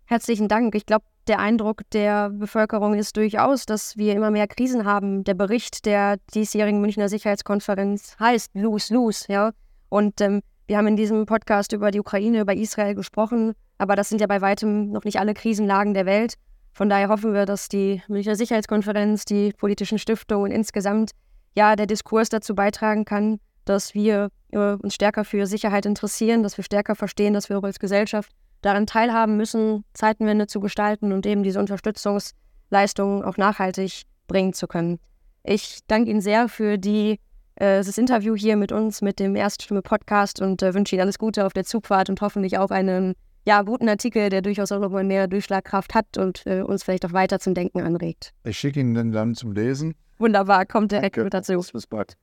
Herzlichen 0.05 0.47
Dank. 0.47 0.73
Ich 0.73 0.87
glaube, 0.87 1.05
der 1.27 1.37
Eindruck 1.37 1.83
der 1.91 2.31
Bevölkerung 2.31 2.95
ist 2.95 3.15
durchaus, 3.15 3.67
dass 3.67 3.95
wir 3.97 4.15
immer 4.15 4.31
mehr 4.31 4.47
Krisen 4.47 4.85
haben. 4.85 5.23
Der 5.23 5.35
Bericht 5.35 5.85
der 5.85 6.17
diesjährigen 6.33 6.81
Münchner 6.81 7.09
Sicherheitskonferenz 7.09 8.15
heißt 8.19 8.55
Lose, 8.55 8.91
Lose, 8.91 9.25
ja. 9.27 9.51
Und 9.89 10.19
ähm, 10.21 10.41
wir 10.65 10.77
haben 10.77 10.87
in 10.87 10.95
diesem 10.95 11.27
Podcast 11.27 11.73
über 11.73 11.91
die 11.91 11.99
Ukraine, 11.99 12.41
über 12.41 12.55
Israel 12.55 12.95
gesprochen, 12.95 13.53
aber 13.77 13.95
das 13.95 14.09
sind 14.09 14.21
ja 14.21 14.27
bei 14.27 14.41
weitem 14.41 14.91
noch 14.91 15.03
nicht 15.03 15.19
alle 15.19 15.33
Krisenlagen 15.33 15.93
der 15.93 16.07
Welt. 16.07 16.35
Von 16.73 16.89
daher 16.89 17.09
hoffen 17.09 17.33
wir, 17.33 17.45
dass 17.45 17.67
die 17.69 18.01
Münchner 18.07 18.35
Sicherheitskonferenz, 18.35 19.25
die 19.25 19.51
politischen 19.53 19.99
Stiftungen 19.99 20.51
insgesamt 20.51 21.11
ja 21.55 21.75
der 21.75 21.85
Diskurs 21.85 22.29
dazu 22.29 22.55
beitragen 22.55 23.05
kann, 23.05 23.39
dass 23.69 23.93
wir 23.93 24.29
äh, 24.51 24.73
uns 24.73 24.95
stärker 24.95 25.23
für 25.23 25.45
Sicherheit 25.45 25.85
interessieren, 25.85 26.43
dass 26.43 26.57
wir 26.57 26.63
stärker 26.63 26.95
verstehen, 26.95 27.33
dass 27.33 27.49
wir 27.49 27.57
auch 27.59 27.63
als 27.63 27.79
Gesellschaft 27.79 28.31
daran 28.61 28.87
teilhaben 28.87 29.37
müssen, 29.37 29.85
Zeitenwende 29.93 30.47
zu 30.47 30.59
gestalten 30.59 31.13
und 31.13 31.25
eben 31.25 31.43
diese 31.43 31.59
Unterstützungsleistungen 31.59 33.23
auch 33.23 33.37
nachhaltig 33.37 34.03
bringen 34.27 34.53
zu 34.53 34.67
können. 34.67 34.99
Ich 35.43 35.79
danke 35.87 36.09
Ihnen 36.11 36.21
sehr 36.21 36.49
für 36.49 36.77
die, 36.77 37.19
äh, 37.55 37.83
das 37.83 37.97
Interview 37.97 38.35
hier 38.35 38.57
mit 38.57 38.71
uns, 38.71 39.01
mit 39.01 39.19
dem 39.19 39.35
Erststimme-Podcast 39.35 40.41
und 40.41 40.61
äh, 40.61 40.73
wünsche 40.73 40.95
Ihnen 40.95 41.03
alles 41.03 41.19
Gute 41.19 41.45
auf 41.45 41.53
der 41.53 41.63
Zugfahrt 41.63 42.09
und 42.09 42.21
hoffentlich 42.21 42.57
auch 42.57 42.71
einen 42.71 43.13
ja, 43.45 43.61
guten 43.61 43.87
Artikel, 43.87 44.29
der 44.29 44.41
durchaus 44.41 44.71
auch 44.71 44.81
immer 44.81 45.03
mehr 45.03 45.27
Durchschlagkraft 45.27 45.95
hat 45.95 46.17
und 46.17 46.45
äh, 46.45 46.61
uns 46.61 46.83
vielleicht 46.83 47.05
auch 47.05 47.13
weiter 47.13 47.39
zum 47.39 47.53
Denken 47.53 47.81
anregt. 47.81 48.33
Ich 48.43 48.57
schicke 48.57 48.79
Ihnen 48.79 48.95
den 48.95 49.11
dann 49.11 49.35
zum 49.35 49.53
Lesen. 49.53 49.95
Wunderbar, 50.17 50.65
kommt 50.65 50.91
direkt 50.91 51.17
Danke. 51.17 51.23
mit 51.23 51.33
dazu. 51.33 51.63
Bis 51.71 51.87
bald. 51.87 52.17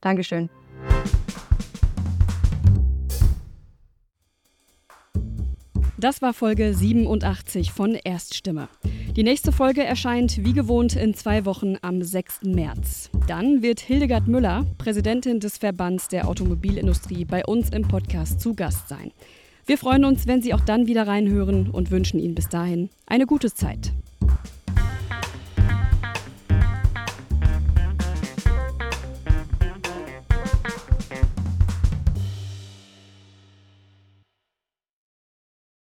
Dankeschön. 0.00 0.48
Das 6.00 6.22
war 6.22 6.32
Folge 6.32 6.72
87 6.72 7.72
von 7.72 7.94
Erststimme. 7.94 8.68
Die 9.16 9.22
nächste 9.22 9.52
Folge 9.52 9.84
erscheint 9.84 10.42
wie 10.44 10.54
gewohnt 10.54 10.96
in 10.96 11.12
zwei 11.12 11.44
Wochen 11.44 11.76
am 11.82 12.02
6. 12.02 12.44
März. 12.44 13.10
Dann 13.26 13.60
wird 13.60 13.80
Hildegard 13.80 14.26
Müller, 14.26 14.64
Präsidentin 14.78 15.40
des 15.40 15.58
Verbands 15.58 16.08
der 16.08 16.26
Automobilindustrie, 16.26 17.26
bei 17.26 17.44
uns 17.44 17.68
im 17.68 17.82
Podcast 17.82 18.40
zu 18.40 18.54
Gast 18.54 18.88
sein. 18.88 19.12
Wir 19.66 19.76
freuen 19.76 20.06
uns, 20.06 20.26
wenn 20.26 20.40
Sie 20.40 20.54
auch 20.54 20.60
dann 20.60 20.86
wieder 20.86 21.06
reinhören 21.06 21.68
und 21.68 21.90
wünschen 21.90 22.18
Ihnen 22.18 22.34
bis 22.34 22.48
dahin 22.48 22.88
eine 23.06 23.26
gute 23.26 23.52
Zeit. 23.52 23.92